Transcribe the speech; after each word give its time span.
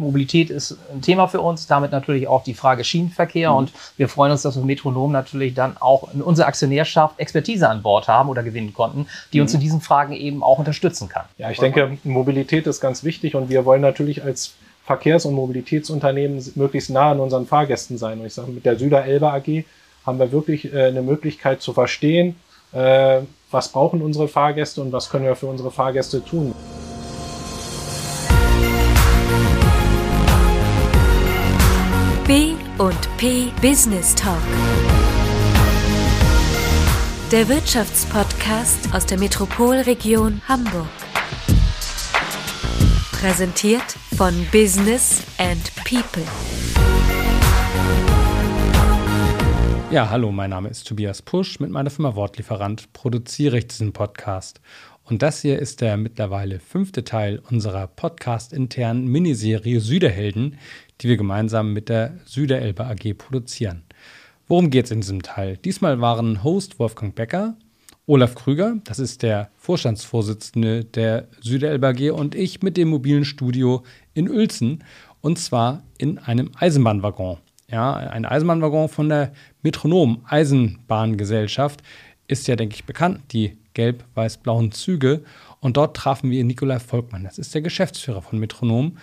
Mobilität 0.00 0.50
ist 0.50 0.76
ein 0.92 1.02
Thema 1.02 1.28
für 1.28 1.40
uns, 1.40 1.66
damit 1.66 1.92
natürlich 1.92 2.26
auch 2.26 2.42
die 2.42 2.54
Frage 2.54 2.84
Schienenverkehr. 2.84 3.50
Mhm. 3.50 3.56
Und 3.56 3.72
wir 3.96 4.08
freuen 4.08 4.32
uns, 4.32 4.42
dass 4.42 4.56
wir 4.56 4.64
Metronom 4.64 5.12
natürlich 5.12 5.54
dann 5.54 5.76
auch 5.78 6.12
in 6.12 6.22
unserer 6.22 6.48
Aktionärschaft 6.48 7.18
Expertise 7.18 7.68
an 7.68 7.82
Bord 7.82 8.08
haben 8.08 8.28
oder 8.28 8.42
gewinnen 8.42 8.74
konnten, 8.74 9.06
die 9.32 9.38
mhm. 9.38 9.42
uns 9.42 9.54
in 9.54 9.60
diesen 9.60 9.80
Fragen 9.80 10.12
eben 10.12 10.42
auch 10.42 10.58
unterstützen 10.58 11.08
kann. 11.08 11.26
Ja, 11.38 11.50
ich 11.50 11.58
denke, 11.58 11.98
Mobilität 12.04 12.66
ist 12.66 12.80
ganz 12.80 13.04
wichtig 13.04 13.34
und 13.34 13.48
wir 13.48 13.64
wollen 13.64 13.82
natürlich 13.82 14.24
als 14.24 14.54
Verkehrs- 14.84 15.24
und 15.24 15.34
Mobilitätsunternehmen 15.34 16.42
möglichst 16.56 16.90
nah 16.90 17.12
an 17.12 17.20
unseren 17.20 17.46
Fahrgästen 17.46 17.98
sein. 17.98 18.18
Und 18.18 18.26
ich 18.26 18.34
sage, 18.34 18.50
mit 18.50 18.64
der 18.64 18.76
Süder 18.76 19.04
Elbe 19.04 19.30
AG 19.30 19.64
haben 20.04 20.18
wir 20.18 20.32
wirklich 20.32 20.72
äh, 20.72 20.86
eine 20.86 21.02
Möglichkeit 21.02 21.62
zu 21.62 21.72
verstehen, 21.72 22.36
äh, 22.72 23.20
was 23.50 23.68
brauchen 23.68 24.02
unsere 24.02 24.28
Fahrgäste 24.28 24.80
und 24.80 24.92
was 24.92 25.10
können 25.10 25.24
wir 25.24 25.36
für 25.36 25.46
unsere 25.46 25.70
Fahrgäste 25.70 26.24
tun. 26.24 26.54
B 32.30 32.52
und 32.78 33.16
P 33.16 33.48
Business 33.60 34.14
Talk. 34.14 34.38
Der 37.32 37.48
Wirtschaftspodcast 37.48 38.94
aus 38.94 39.04
der 39.04 39.18
Metropolregion 39.18 40.40
Hamburg. 40.46 40.86
Präsentiert 43.10 43.82
von 44.16 44.32
Business 44.52 45.24
and 45.38 45.74
People. 45.84 46.22
Ja, 49.90 50.08
hallo, 50.08 50.30
mein 50.30 50.50
Name 50.50 50.68
ist 50.68 50.86
Tobias 50.86 51.22
Pusch. 51.22 51.58
Mit 51.58 51.70
meiner 51.70 51.90
Firma 51.90 52.14
Wortlieferant 52.14 52.92
produziere 52.92 53.58
ich 53.58 53.66
diesen 53.66 53.92
Podcast. 53.92 54.60
Und 55.02 55.22
das 55.22 55.42
hier 55.42 55.58
ist 55.58 55.80
der 55.80 55.96
mittlerweile 55.96 56.60
fünfte 56.60 57.02
Teil 57.02 57.42
unserer 57.50 57.88
podcast-internen 57.88 59.08
Miniserie 59.08 59.80
Süderhelden, 59.80 60.58
die 61.00 61.08
wir 61.08 61.16
gemeinsam 61.16 61.72
mit 61.72 61.88
der 61.88 62.18
Süderelbe 62.24 62.86
AG 62.86 63.14
produzieren. 63.16 63.82
Worum 64.48 64.70
geht 64.70 64.86
es 64.86 64.90
in 64.90 65.00
diesem 65.00 65.22
Teil? 65.22 65.56
Diesmal 65.56 66.00
waren 66.00 66.42
Host 66.42 66.78
Wolfgang 66.78 67.14
Becker, 67.14 67.56
Olaf 68.06 68.34
Krüger, 68.34 68.76
das 68.84 68.98
ist 68.98 69.22
der 69.22 69.50
Vorstandsvorsitzende 69.56 70.84
der 70.84 71.28
Süderelbe 71.40 71.88
AG, 71.88 72.10
und 72.10 72.34
ich 72.34 72.60
mit 72.60 72.76
dem 72.76 72.88
mobilen 72.88 73.24
Studio 73.24 73.84
in 74.14 74.28
Uelzen, 74.28 74.82
und 75.20 75.38
zwar 75.38 75.84
in 75.98 76.18
einem 76.18 76.50
Eisenbahnwaggon. 76.58 77.38
Ja, 77.70 77.94
ein 77.94 78.24
Eisenbahnwaggon 78.24 78.88
von 78.88 79.08
der 79.08 79.32
Metronom 79.62 80.24
Eisenbahngesellschaft 80.26 81.82
ist 82.26 82.48
ja, 82.48 82.56
denke 82.56 82.74
ich, 82.74 82.84
bekannt, 82.84 83.20
die 83.32 83.56
gelb-weiß-blauen 83.74 84.72
Züge. 84.72 85.22
Und 85.60 85.76
dort 85.76 85.96
trafen 85.96 86.30
wir 86.30 86.42
Nikolai 86.42 86.78
Volkmann, 86.78 87.24
das 87.24 87.38
ist 87.38 87.54
der 87.54 87.62
Geschäftsführer 87.62 88.22
von 88.22 88.38
Metronom. 88.38 88.98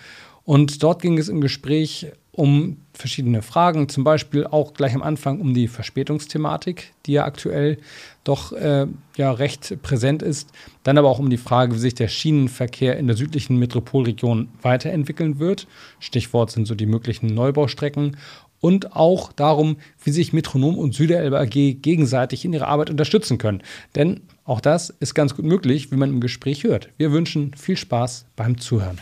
Und 0.48 0.82
dort 0.82 1.02
ging 1.02 1.18
es 1.18 1.28
im 1.28 1.42
Gespräch 1.42 2.06
um 2.32 2.78
verschiedene 2.94 3.42
Fragen, 3.42 3.90
zum 3.90 4.02
Beispiel 4.02 4.46
auch 4.46 4.72
gleich 4.72 4.94
am 4.94 5.02
Anfang 5.02 5.42
um 5.42 5.52
die 5.52 5.68
Verspätungsthematik, 5.68 6.94
die 7.04 7.12
ja 7.12 7.26
aktuell 7.26 7.76
doch 8.24 8.52
äh, 8.52 8.86
ja 9.18 9.30
recht 9.30 9.82
präsent 9.82 10.22
ist. 10.22 10.48
Dann 10.84 10.96
aber 10.96 11.10
auch 11.10 11.18
um 11.18 11.28
die 11.28 11.36
Frage, 11.36 11.74
wie 11.74 11.78
sich 11.78 11.94
der 11.94 12.08
Schienenverkehr 12.08 12.96
in 12.96 13.08
der 13.08 13.16
südlichen 13.16 13.58
Metropolregion 13.58 14.48
weiterentwickeln 14.62 15.38
wird. 15.38 15.66
Stichwort 16.00 16.50
sind 16.50 16.66
so 16.66 16.74
die 16.74 16.86
möglichen 16.86 17.26
Neubaustrecken 17.26 18.16
und 18.58 18.96
auch 18.96 19.34
darum, 19.34 19.76
wie 20.02 20.12
sich 20.12 20.32
Metronom 20.32 20.78
und 20.78 20.94
Süderelbe 20.94 21.38
AG 21.38 21.82
gegenseitig 21.82 22.46
in 22.46 22.54
ihrer 22.54 22.68
Arbeit 22.68 22.88
unterstützen 22.88 23.36
können. 23.36 23.62
Denn 23.96 24.22
auch 24.44 24.62
das 24.62 24.88
ist 24.88 25.12
ganz 25.12 25.36
gut 25.36 25.44
möglich, 25.44 25.92
wie 25.92 25.96
man 25.96 26.08
im 26.08 26.20
Gespräch 26.20 26.64
hört. 26.64 26.88
Wir 26.96 27.12
wünschen 27.12 27.52
viel 27.52 27.76
Spaß 27.76 28.24
beim 28.34 28.56
Zuhören. 28.56 28.98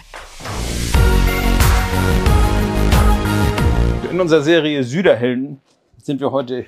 In 4.17 4.23
unserer 4.23 4.41
Serie 4.41 4.83
Süderhelden 4.83 5.61
sind 5.99 6.23
wir 6.23 6.33
heute 6.33 6.65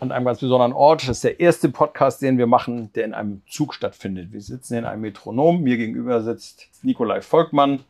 an 0.00 0.10
einem 0.10 0.24
ganz 0.24 0.40
besonderen 0.40 0.72
Ort. 0.72 1.02
Das 1.02 1.18
ist 1.18 1.24
der 1.24 1.38
erste 1.38 1.68
Podcast, 1.68 2.22
den 2.22 2.38
wir 2.38 2.46
machen, 2.46 2.90
der 2.94 3.04
in 3.04 3.12
einem 3.12 3.42
Zug 3.46 3.74
stattfindet. 3.74 4.32
Wir 4.32 4.40
sitzen 4.40 4.78
in 4.78 4.86
einem 4.86 5.02
Metronom. 5.02 5.62
Mir 5.62 5.76
gegenüber 5.76 6.22
sitzt 6.22 6.70
Nikolai 6.80 7.20
Volkmann, 7.20 7.80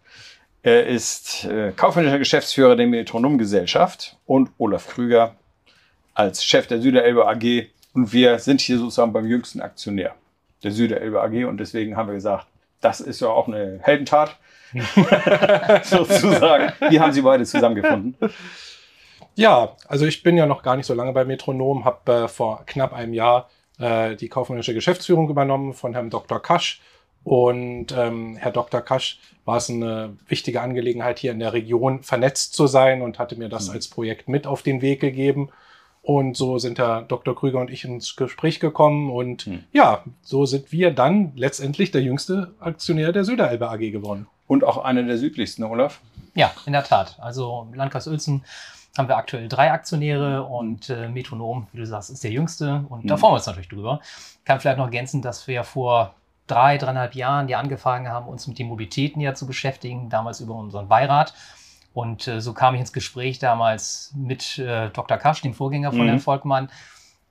er 0.64 0.84
ist 0.84 1.44
äh, 1.44 1.70
kaufmännischer 1.76 2.18
Geschäftsführer 2.18 2.74
der 2.74 2.88
Metronom-Gesellschaft 2.88 4.18
und 4.26 4.50
Olaf 4.58 4.88
Krüger 4.88 5.36
als 6.14 6.44
Chef 6.44 6.66
der 6.66 6.80
Süderelbe 6.80 7.24
AG. 7.28 7.68
Und 7.94 8.12
wir 8.12 8.40
sind 8.40 8.60
hier 8.60 8.78
sozusagen 8.78 9.12
beim 9.12 9.28
jüngsten 9.28 9.60
Aktionär 9.60 10.16
der 10.64 10.72
Süderelbe 10.72 11.22
AG. 11.22 11.44
Und 11.44 11.58
deswegen 11.58 11.96
haben 11.96 12.08
wir 12.08 12.14
gesagt, 12.14 12.48
das 12.80 13.00
ist 13.00 13.20
ja 13.20 13.28
auch 13.28 13.46
eine 13.46 13.78
Heldentat, 13.82 14.36
sozusagen. 15.82 16.72
Wie 16.88 17.00
haben 17.00 17.12
Sie 17.12 17.22
beide 17.22 17.44
zusammengefunden? 17.44 18.16
Ja, 19.34 19.76
also 19.86 20.06
ich 20.06 20.22
bin 20.22 20.36
ja 20.36 20.46
noch 20.46 20.62
gar 20.62 20.76
nicht 20.76 20.86
so 20.86 20.94
lange 20.94 21.12
bei 21.12 21.24
Metronom, 21.24 21.84
habe 21.84 22.12
äh, 22.12 22.28
vor 22.28 22.64
knapp 22.66 22.94
einem 22.94 23.12
Jahr 23.12 23.50
äh, 23.78 24.16
die 24.16 24.28
kaufmännische 24.28 24.74
Geschäftsführung 24.74 25.28
übernommen 25.28 25.74
von 25.74 25.92
Herrn 25.92 26.10
Dr. 26.10 26.40
Kasch. 26.40 26.80
Und 27.22 27.88
ähm, 27.96 28.36
Herr 28.36 28.52
Dr. 28.52 28.80
Kasch 28.80 29.18
war 29.44 29.56
es 29.56 29.68
eine 29.68 30.16
wichtige 30.28 30.60
Angelegenheit, 30.60 31.18
hier 31.18 31.32
in 31.32 31.40
der 31.40 31.52
Region 31.52 32.02
vernetzt 32.02 32.54
zu 32.54 32.66
sein 32.66 33.02
und 33.02 33.18
hatte 33.18 33.36
mir 33.36 33.48
das 33.48 33.68
mhm. 33.68 33.74
als 33.74 33.88
Projekt 33.88 34.28
mit 34.28 34.46
auf 34.46 34.62
den 34.62 34.80
Weg 34.80 35.00
gegeben. 35.00 35.50
Und 36.02 36.36
so 36.36 36.58
sind 36.58 36.78
Herr 36.78 37.02
Dr. 37.02 37.34
Krüger 37.34 37.58
und 37.58 37.68
ich 37.68 37.84
ins 37.84 38.14
Gespräch 38.14 38.60
gekommen. 38.60 39.10
Und 39.10 39.48
mhm. 39.48 39.64
ja, 39.72 40.04
so 40.22 40.46
sind 40.46 40.70
wir 40.70 40.92
dann 40.92 41.32
letztendlich 41.34 41.90
der 41.90 42.02
jüngste 42.02 42.54
Aktionär 42.60 43.10
der 43.12 43.24
Süderelbe 43.24 43.68
AG 43.68 43.90
geworden. 43.90 44.28
Und 44.46 44.64
auch 44.64 44.78
einer 44.78 45.02
der 45.02 45.18
südlichsten, 45.18 45.64
Olaf? 45.64 46.00
Ja, 46.34 46.52
in 46.66 46.72
der 46.72 46.84
Tat. 46.84 47.16
Also 47.20 47.66
im 47.68 47.74
Landkreis 47.74 48.06
Uelzen 48.06 48.44
haben 48.96 49.08
wir 49.08 49.16
aktuell 49.16 49.48
drei 49.48 49.72
Aktionäre 49.72 50.44
und 50.44 50.88
äh, 50.88 51.08
Metronom, 51.08 51.66
wie 51.72 51.78
du 51.78 51.86
sagst, 51.86 52.10
ist 52.10 52.24
der 52.24 52.30
jüngste. 52.30 52.84
Und 52.88 53.04
mhm. 53.04 53.08
da 53.08 53.16
freuen 53.16 53.32
wir 53.32 53.36
uns 53.36 53.46
natürlich 53.46 53.68
drüber. 53.68 54.00
Kann 54.44 54.60
vielleicht 54.60 54.78
noch 54.78 54.86
ergänzen, 54.86 55.22
dass 55.22 55.46
wir 55.46 55.64
vor 55.64 56.14
drei, 56.46 56.78
dreieinhalb 56.78 57.14
Jahren 57.14 57.48
ja 57.48 57.58
angefangen 57.58 58.08
haben, 58.08 58.28
uns 58.28 58.46
mit 58.46 58.58
den 58.58 58.68
Mobilitäten 58.68 59.20
ja 59.20 59.34
zu 59.34 59.46
beschäftigen, 59.46 60.08
damals 60.08 60.40
über 60.40 60.54
unseren 60.54 60.88
Beirat. 60.88 61.34
Und 61.92 62.28
äh, 62.28 62.40
so 62.40 62.52
kam 62.52 62.74
ich 62.74 62.80
ins 62.80 62.92
Gespräch 62.92 63.38
damals 63.38 64.12
mit 64.14 64.58
äh, 64.58 64.90
Dr. 64.90 65.16
Kasch, 65.16 65.42
dem 65.42 65.54
Vorgänger 65.54 65.90
von 65.90 66.02
mhm. 66.02 66.08
Herrn 66.08 66.20
Volkmann, 66.20 66.68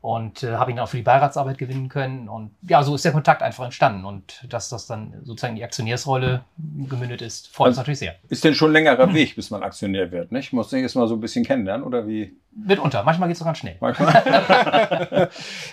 und 0.05 0.43
äh, 0.43 0.53
habe 0.53 0.69
ihn 0.69 0.77
auch 0.77 0.87
für 0.87 0.97
die 0.97 1.03
Beiratsarbeit 1.03 1.57
gewinnen 1.57 1.89
können. 1.89 2.29
Und 2.29 2.51
ja, 2.61 2.83
so 2.83 2.93
ist 2.93 3.03
der 3.05 3.11
Kontakt 3.11 3.41
einfach 3.41 3.65
entstanden. 3.65 4.05
Und 4.05 4.45
dass 4.47 4.69
das 4.69 4.85
dann 4.85 5.15
sozusagen 5.23 5.53
in 5.53 5.57
die 5.57 5.63
Aktionärsrolle 5.63 6.45
gemündet 6.87 7.23
ist, 7.23 7.47
freut 7.47 7.69
uns 7.69 7.79
also 7.79 7.81
natürlich 7.81 7.99
sehr. 7.99 8.15
Ist 8.29 8.43
denn 8.43 8.53
schon 8.53 8.69
ein 8.69 8.73
längerer 8.73 9.11
Weg, 9.15 9.35
bis 9.35 9.49
man 9.49 9.63
Aktionär 9.63 10.11
wird, 10.11 10.31
nicht? 10.31 10.53
Muss 10.53 10.71
ich 10.71 10.83
erst 10.83 10.95
mal 10.95 11.07
so 11.07 11.15
ein 11.15 11.21
bisschen 11.21 11.43
kennenlernen, 11.43 11.83
oder 11.83 12.05
wie? 12.07 12.37
Mitunter. 12.55 13.01
Manchmal 13.03 13.29
geht 13.29 13.37
es 13.37 13.41
auch 13.41 13.47
ganz 13.47 13.57
schnell. 13.57 13.77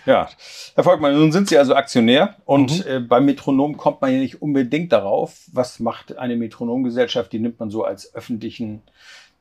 ja. 0.06 0.28
Herr 0.74 0.84
Volkmann, 0.84 1.14
nun 1.14 1.30
sind 1.30 1.48
Sie 1.50 1.58
also 1.58 1.74
Aktionär 1.74 2.36
und 2.46 2.86
mhm. 2.86 2.90
äh, 2.90 3.00
beim 3.00 3.26
Metronom 3.26 3.76
kommt 3.76 4.00
man 4.00 4.12
ja 4.12 4.18
nicht 4.18 4.40
unbedingt 4.40 4.92
darauf. 4.92 5.42
Was 5.52 5.78
macht 5.78 6.16
eine 6.16 6.36
Metronomgesellschaft? 6.36 7.34
Die 7.34 7.38
nimmt 7.38 7.60
man 7.60 7.68
so 7.68 7.84
als 7.84 8.14
öffentlichen 8.14 8.80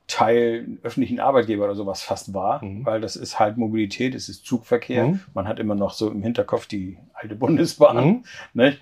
Teil 0.08 0.68
öffentlichen 0.84 1.20
Arbeitgeber 1.20 1.64
oder 1.64 1.76
sowas 1.76 2.02
fast 2.02 2.34
wahr, 2.34 2.64
mhm. 2.64 2.86
weil 2.86 3.02
das 3.02 3.16
ist 3.16 3.40
halt 3.40 3.58
Mobilität, 3.58 4.14
es 4.14 4.28
ist 4.30 4.46
Zugverkehr. 4.46 5.08
Mhm. 5.08 5.20
Man 5.34 5.48
hat 5.48 5.60
immer 5.60 5.76
noch 5.76 5.94
so 5.94 6.10
im 6.10 6.22
Hinterkopf 6.22 6.66
die 6.66 6.98
alte 7.14 7.36
Bundesbahn. 7.36 8.24
Mhm. 8.54 8.74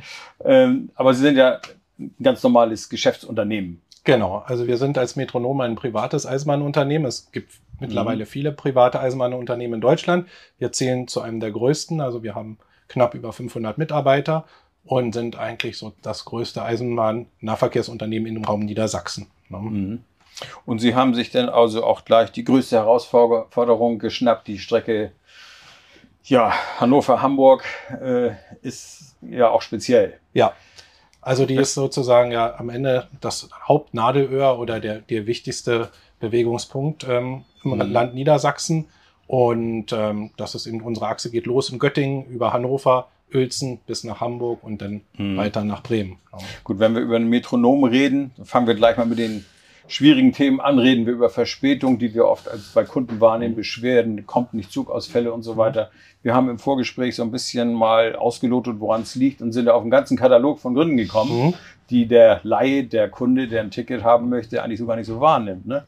Ähm, 0.43 0.89
aber 0.95 1.13
Sie 1.13 1.21
sind 1.21 1.37
ja 1.37 1.59
ein 1.99 2.15
ganz 2.21 2.41
normales 2.41 2.89
Geschäftsunternehmen. 2.89 3.81
Genau, 4.03 4.43
also 4.45 4.65
wir 4.65 4.77
sind 4.77 4.97
als 4.97 5.15
Metronom 5.15 5.61
ein 5.61 5.75
privates 5.75 6.25
Eisenbahnunternehmen. 6.25 7.07
Es 7.07 7.31
gibt 7.31 7.51
mittlerweile 7.79 8.23
mhm. 8.23 8.29
viele 8.29 8.51
private 8.51 8.99
Eisenbahnunternehmen 8.99 9.75
in 9.75 9.81
Deutschland. 9.81 10.27
Wir 10.57 10.71
zählen 10.71 11.07
zu 11.07 11.21
einem 11.21 11.39
der 11.39 11.51
größten, 11.51 12.01
also 12.01 12.23
wir 12.23 12.33
haben 12.33 12.57
knapp 12.87 13.13
über 13.13 13.33
500 13.33 13.77
Mitarbeiter 13.77 14.45
und 14.83 15.13
sind 15.13 15.37
eigentlich 15.37 15.77
so 15.77 15.93
das 16.01 16.25
größte 16.25 16.63
Eisenbahn-Nahverkehrsunternehmen 16.63 18.35
im 18.35 18.45
Raum 18.45 18.61
Niedersachsen. 18.61 19.27
Ne? 19.49 19.57
Mhm. 19.59 20.03
Und 20.65 20.79
Sie 20.79 20.95
haben 20.95 21.13
sich 21.13 21.31
dann 21.31 21.49
also 21.49 21.83
auch 21.83 22.05
gleich 22.05 22.31
die 22.31 22.43
größte 22.43 22.77
Herausforderung 22.77 23.99
geschnappt, 23.99 24.47
die 24.47 24.59
Strecke 24.59 25.11
ja, 26.23 26.53
Hannover-Hamburg 26.77 27.63
äh, 28.01 28.31
ist 28.61 29.15
ja 29.21 29.49
auch 29.49 29.61
speziell. 29.61 30.19
Ja, 30.33 30.53
also 31.21 31.45
die 31.45 31.55
ist 31.55 31.73
sozusagen 31.73 32.31
ja 32.31 32.55
am 32.57 32.69
Ende 32.69 33.07
das 33.19 33.49
Hauptnadelöhr 33.67 34.57
oder 34.59 34.79
der, 34.79 34.99
der 34.99 35.25
wichtigste 35.25 35.89
Bewegungspunkt 36.19 37.05
ähm, 37.09 37.45
im 37.63 37.71
mhm. 37.71 37.81
Land 37.91 38.13
Niedersachsen. 38.13 38.87
Und 39.27 39.93
ähm, 39.93 40.31
das 40.37 40.55
ist 40.55 40.65
eben 40.65 40.81
unsere 40.81 41.07
Achse 41.07 41.29
geht 41.29 41.45
los 41.45 41.69
in 41.69 41.79
Göttingen 41.79 42.25
über 42.27 42.53
Hannover, 42.53 43.09
Uelzen 43.33 43.79
bis 43.85 44.03
nach 44.03 44.21
Hamburg 44.21 44.63
und 44.63 44.81
dann 44.81 45.01
mhm. 45.17 45.37
weiter 45.37 45.63
nach 45.63 45.83
Bremen. 45.83 46.17
Gut, 46.63 46.79
wenn 46.79 46.95
wir 46.95 47.01
über 47.01 47.17
ein 47.17 47.29
Metronom 47.29 47.83
reden, 47.83 48.31
fangen 48.43 48.67
wir 48.67 48.75
gleich 48.75 48.97
mal 48.97 49.05
mit 49.05 49.19
den 49.19 49.45
schwierigen 49.91 50.31
Themen 50.33 50.59
an, 50.59 50.79
reden 50.79 51.05
wir 51.05 51.13
über 51.13 51.29
Verspätung, 51.29 51.99
die 51.99 52.13
wir 52.13 52.25
oft 52.25 52.47
als 52.49 52.71
bei 52.73 52.83
Kunden 52.83 53.19
wahrnehmen, 53.19 53.55
Beschwerden, 53.55 54.25
kommt 54.25 54.53
nicht 54.53 54.71
Zugausfälle 54.71 55.31
und 55.33 55.43
so 55.43 55.57
weiter. 55.57 55.91
Wir 56.21 56.33
haben 56.33 56.49
im 56.49 56.59
Vorgespräch 56.59 57.15
so 57.15 57.23
ein 57.23 57.31
bisschen 57.31 57.73
mal 57.73 58.15
ausgelotet, 58.15 58.79
woran 58.79 59.01
es 59.01 59.15
liegt 59.15 59.41
und 59.41 59.51
sind 59.53 59.69
auf 59.69 59.81
einen 59.81 59.91
ganzen 59.91 60.17
Katalog 60.17 60.59
von 60.59 60.73
Gründen 60.73 60.97
gekommen, 60.97 61.47
Mhm. 61.47 61.53
die 61.89 62.07
der 62.07 62.41
Laie, 62.43 62.83
der 62.83 63.09
Kunde, 63.09 63.47
der 63.47 63.61
ein 63.61 63.71
Ticket 63.71 64.03
haben 64.03 64.29
möchte, 64.29 64.61
eigentlich 64.63 64.79
so 64.79 64.85
gar 64.85 64.95
nicht 64.95 65.07
so 65.07 65.19
wahrnimmt. 65.19 65.65
Ne? 65.65 65.85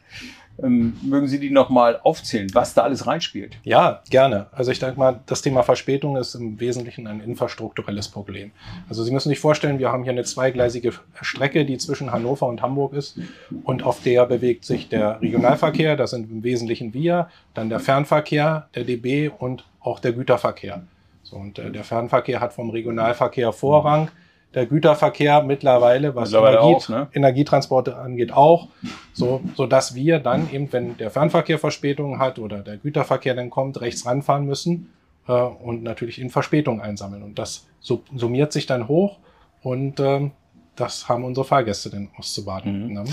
Ähm, 0.61 0.97
mögen 1.01 1.27
Sie 1.27 1.39
die 1.39 1.49
nochmal 1.49 1.99
aufzählen, 2.03 2.47
was 2.53 2.73
da 2.73 2.83
alles 2.83 3.07
reinspielt? 3.07 3.57
Ja, 3.63 4.01
gerne. 4.09 4.47
Also 4.51 4.71
ich 4.71 4.79
denke 4.79 4.99
mal, 4.99 5.19
das 5.25 5.41
Thema 5.41 5.63
Verspätung 5.63 6.17
ist 6.17 6.35
im 6.35 6.59
Wesentlichen 6.59 7.07
ein 7.07 7.19
infrastrukturelles 7.21 8.07
Problem. 8.09 8.51
Also 8.89 9.03
Sie 9.03 9.11
müssen 9.11 9.29
sich 9.29 9.39
vorstellen, 9.39 9.79
wir 9.79 9.91
haben 9.91 10.03
hier 10.03 10.11
eine 10.11 10.23
zweigleisige 10.23 10.93
Strecke, 11.21 11.65
die 11.65 11.77
zwischen 11.77 12.11
Hannover 12.11 12.47
und 12.47 12.61
Hamburg 12.61 12.93
ist 12.93 13.17
und 13.63 13.83
auf 13.83 14.01
der 14.03 14.25
bewegt 14.25 14.65
sich 14.65 14.89
der 14.89 15.21
Regionalverkehr, 15.21 15.95
das 15.95 16.11
sind 16.11 16.29
im 16.29 16.43
Wesentlichen 16.43 16.93
wir, 16.93 17.29
dann 17.53 17.69
der 17.69 17.79
Fernverkehr, 17.79 18.67
der 18.75 18.83
DB 18.83 19.29
und 19.29 19.65
auch 19.79 19.99
der 19.99 20.13
Güterverkehr. 20.13 20.83
So, 21.23 21.37
und 21.37 21.59
äh, 21.59 21.71
der 21.71 21.83
Fernverkehr 21.83 22.39
hat 22.39 22.53
vom 22.53 22.69
Regionalverkehr 22.69 23.53
Vorrang. 23.53 24.09
Der 24.53 24.65
Güterverkehr 24.65 25.43
mittlerweile, 25.43 26.13
was 26.13 26.29
Mittlerweile 26.29 26.57
Energie, 26.57 26.75
auch, 26.75 26.89
ne? 26.89 27.07
Energietransporte 27.13 27.95
angeht, 27.95 28.33
auch, 28.33 28.67
so, 29.13 29.41
so 29.55 29.65
dass 29.65 29.95
wir 29.95 30.19
dann 30.19 30.51
eben, 30.51 30.71
wenn 30.73 30.97
der 30.97 31.09
Fernverkehr 31.09 31.57
Verspätungen 31.57 32.19
hat 32.19 32.37
oder 32.37 32.59
der 32.59 32.75
Güterverkehr 32.77 33.33
dann 33.33 33.49
kommt, 33.49 33.79
rechts 33.79 34.05
ranfahren 34.05 34.45
müssen 34.45 34.91
äh, 35.27 35.31
und 35.31 35.83
natürlich 35.83 36.19
in 36.19 36.29
Verspätung 36.29 36.81
einsammeln. 36.81 37.23
Und 37.23 37.39
das 37.39 37.65
su- 37.79 38.01
summiert 38.13 38.51
sich 38.51 38.65
dann 38.65 38.89
hoch 38.89 39.19
und 39.63 40.01
ähm, 40.01 40.31
das 40.75 41.07
haben 41.07 41.23
unsere 41.23 41.45
Fahrgäste 41.45 41.89
dann 41.89 42.09
auszubaden. 42.17 42.87
Mhm. 42.87 42.93
Ne? 42.93 43.03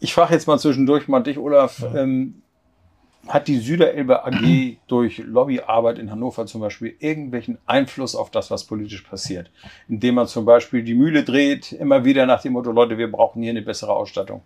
Ich 0.00 0.14
frage 0.14 0.34
jetzt 0.34 0.48
mal 0.48 0.58
zwischendurch 0.58 1.06
mal 1.06 1.20
dich, 1.20 1.38
Olaf. 1.38 1.84
Ähm, 1.94 2.41
hat 3.28 3.48
die 3.48 3.58
Süderelbe 3.58 4.24
AG 4.24 4.76
durch 4.86 5.18
Lobbyarbeit 5.18 5.98
in 5.98 6.10
Hannover 6.10 6.46
zum 6.46 6.60
Beispiel 6.60 6.96
irgendwelchen 6.98 7.58
Einfluss 7.66 8.14
auf 8.14 8.30
das, 8.30 8.50
was 8.50 8.64
politisch 8.64 9.02
passiert? 9.02 9.50
Indem 9.88 10.16
man 10.16 10.26
zum 10.26 10.44
Beispiel 10.44 10.82
die 10.82 10.94
Mühle 10.94 11.22
dreht, 11.22 11.72
immer 11.72 12.04
wieder 12.04 12.26
nach 12.26 12.42
dem 12.42 12.54
Motto, 12.54 12.72
Leute, 12.72 12.98
wir 12.98 13.10
brauchen 13.10 13.42
hier 13.42 13.50
eine 13.50 13.62
bessere 13.62 13.92
Ausstattung. 13.92 14.42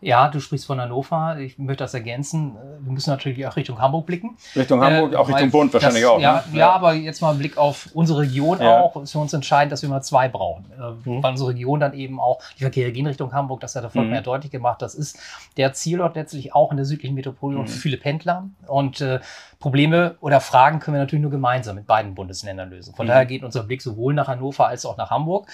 Ja, 0.00 0.28
du 0.28 0.40
sprichst 0.40 0.66
von 0.66 0.80
Hannover. 0.80 1.38
Ich 1.38 1.58
möchte 1.58 1.84
das 1.84 1.92
ergänzen. 1.92 2.54
Wir 2.80 2.92
müssen 2.92 3.10
natürlich 3.10 3.46
auch 3.46 3.56
Richtung 3.56 3.78
Hamburg 3.80 4.06
blicken. 4.06 4.36
Richtung 4.54 4.80
Hamburg, 4.82 5.12
Äh, 5.12 5.16
auch 5.16 5.28
Richtung 5.28 5.50
Bund 5.50 5.72
wahrscheinlich 5.74 6.02
das, 6.02 6.10
auch. 6.10 6.20
Ja, 6.20 6.44
ne? 6.50 6.58
ja. 6.58 6.70
aber 6.70 6.94
jetzt 6.94 7.20
mal 7.20 7.32
ein 7.32 7.38
Blick 7.38 7.58
auf 7.58 7.88
unsere 7.92 8.20
Region 8.20 8.60
Ja. 8.60 8.80
auch. 8.80 8.96
Ist 9.02 9.12
für 9.12 9.18
uns 9.18 9.32
entscheidend, 9.32 9.72
dass 9.72 9.82
wir 9.82 9.88
mal 9.88 10.02
zwei 10.02 10.28
brauchen. 10.28 10.66
Äh, 10.78 11.08
Mhm. 11.08 11.22
Weil 11.22 11.30
unsere 11.32 11.50
Region 11.50 11.80
dann 11.80 11.92
eben 11.94 12.20
auch, 12.20 12.40
die 12.58 12.62
Verkehre 12.62 12.92
gehen 12.92 13.06
Richtung 13.06 13.32
Hamburg, 13.32 13.60
das 13.60 13.74
hat 13.76 13.82
der 13.82 13.90
Volkmann 13.90 14.10
Mhm. 14.10 14.14
ja 14.16 14.20
deutlich 14.22 14.50
gemacht. 14.52 14.80
Das 14.80 14.94
ist 14.94 15.18
der 15.56 15.72
Zielort 15.72 16.14
letztlich 16.16 16.54
auch 16.54 16.70
in 16.70 16.76
der 16.76 16.86
südlichen 16.86 17.14
Metropole 17.14 17.58
Mhm. 17.58 17.66
für 17.66 17.78
viele 17.78 17.96
Pendler. 17.96 18.48
Und 18.66 19.00
äh, 19.00 19.20
Probleme 19.58 20.16
oder 20.20 20.40
Fragen 20.40 20.78
können 20.80 20.94
wir 20.96 21.00
natürlich 21.00 21.22
nur 21.22 21.30
gemeinsam 21.30 21.76
mit 21.76 21.86
beiden 21.86 22.14
Bundesländern 22.14 22.70
lösen. 22.70 22.94
Von 22.94 23.06
Mhm. 23.06 23.08
daher 23.10 23.26
geht 23.26 23.42
unser 23.42 23.62
Blick 23.64 23.82
sowohl 23.82 24.14
nach 24.14 24.28
Hannover 24.28 24.68
als 24.68 24.86
auch 24.86 24.96
nach 24.96 25.10
Hamburg. 25.10 25.48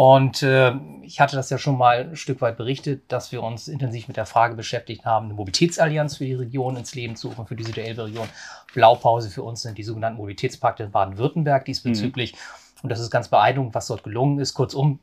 Und 0.00 0.42
äh, 0.42 0.72
ich 1.02 1.20
hatte 1.20 1.36
das 1.36 1.50
ja 1.50 1.58
schon 1.58 1.76
mal 1.76 2.08
ein 2.08 2.16
Stück 2.16 2.40
weit 2.40 2.56
berichtet, 2.56 3.12
dass 3.12 3.32
wir 3.32 3.42
uns 3.42 3.68
intensiv 3.68 4.08
mit 4.08 4.16
der 4.16 4.24
Frage 4.24 4.54
beschäftigt 4.54 5.04
haben, 5.04 5.26
eine 5.26 5.34
Mobilitätsallianz 5.34 6.16
für 6.16 6.24
die 6.24 6.32
Region 6.32 6.74
ins 6.76 6.94
Leben 6.94 7.16
zu 7.16 7.28
rufen, 7.28 7.46
für 7.46 7.54
die 7.54 7.64
Süderelbe-Region. 7.64 8.26
Blaupause 8.72 9.28
für 9.28 9.42
uns 9.42 9.60
sind 9.60 9.76
die 9.76 9.82
sogenannten 9.82 10.16
Mobilitätspakte 10.16 10.84
in 10.84 10.90
Baden-Württemberg 10.90 11.66
diesbezüglich. 11.66 12.34
Und 12.82 12.88
das 12.88 12.98
ist 12.98 13.10
ganz 13.10 13.28
beeindruckend, 13.28 13.74
was 13.74 13.88
dort 13.88 14.02
gelungen 14.02 14.38
ist. 14.38 14.54
Kurzum, 14.54 15.00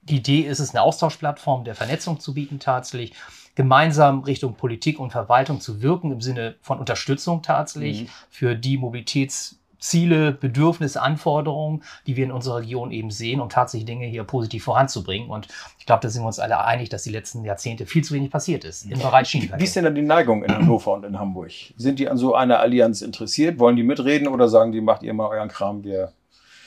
die 0.00 0.16
Idee 0.16 0.40
ist 0.40 0.58
es, 0.58 0.70
eine 0.70 0.80
Austauschplattform 0.80 1.64
der 1.64 1.74
Vernetzung 1.74 2.18
zu 2.18 2.32
bieten, 2.32 2.60
tatsächlich 2.60 3.12
gemeinsam 3.56 4.20
Richtung 4.20 4.54
Politik 4.54 4.98
und 5.00 5.10
Verwaltung 5.10 5.60
zu 5.60 5.82
wirken, 5.82 6.12
im 6.12 6.22
Sinne 6.22 6.54
von 6.62 6.78
Unterstützung 6.78 7.42
tatsächlich 7.42 8.04
Mhm. 8.04 8.08
für 8.30 8.54
die 8.56 8.78
Mobilitätsziele, 9.80 10.32
Bedürfnisse, 10.32 11.02
Anforderungen, 11.02 11.82
die 12.06 12.16
wir 12.16 12.24
in 12.24 12.32
unserer 12.32 12.58
Region 12.58 12.90
eben 12.92 13.10
sehen, 13.10 13.40
um 13.40 13.48
tatsächlich 13.48 13.86
Dinge 13.86 14.06
hier 14.06 14.24
positiv 14.24 14.64
voranzubringen. 14.64 15.30
Und 15.30 15.48
ich 15.78 15.86
glaube, 15.86 16.02
da 16.02 16.08
sind 16.08 16.22
wir 16.22 16.26
uns 16.26 16.38
alle 16.38 16.62
einig, 16.64 16.90
dass 16.90 17.02
die 17.02 17.10
letzten 17.10 17.44
Jahrzehnte 17.44 17.86
viel 17.86 18.04
zu 18.04 18.14
wenig 18.14 18.30
passiert 18.30 18.64
ist 18.64 18.84
im 18.84 18.98
Bereich 18.98 19.26
Wie 19.26 19.30
Schienenverkehr. 19.30 19.64
ist 19.64 19.76
denn 19.76 19.84
da 19.84 19.90
die 19.90 20.02
Neigung 20.02 20.44
in 20.44 20.54
Hannover 20.54 20.92
und 20.92 21.04
in 21.04 21.18
Hamburg? 21.18 21.50
Sind 21.76 21.98
die 21.98 22.08
an 22.08 22.16
so 22.16 22.34
einer 22.34 22.60
Allianz 22.60 23.00
interessiert? 23.02 23.58
Wollen 23.58 23.76
die 23.76 23.82
mitreden 23.82 24.28
oder 24.28 24.48
sagen 24.48 24.72
die, 24.72 24.80
macht 24.80 25.02
ihr 25.02 25.14
mal 25.14 25.28
euren 25.28 25.48
Kram, 25.48 25.82
wir 25.82 26.12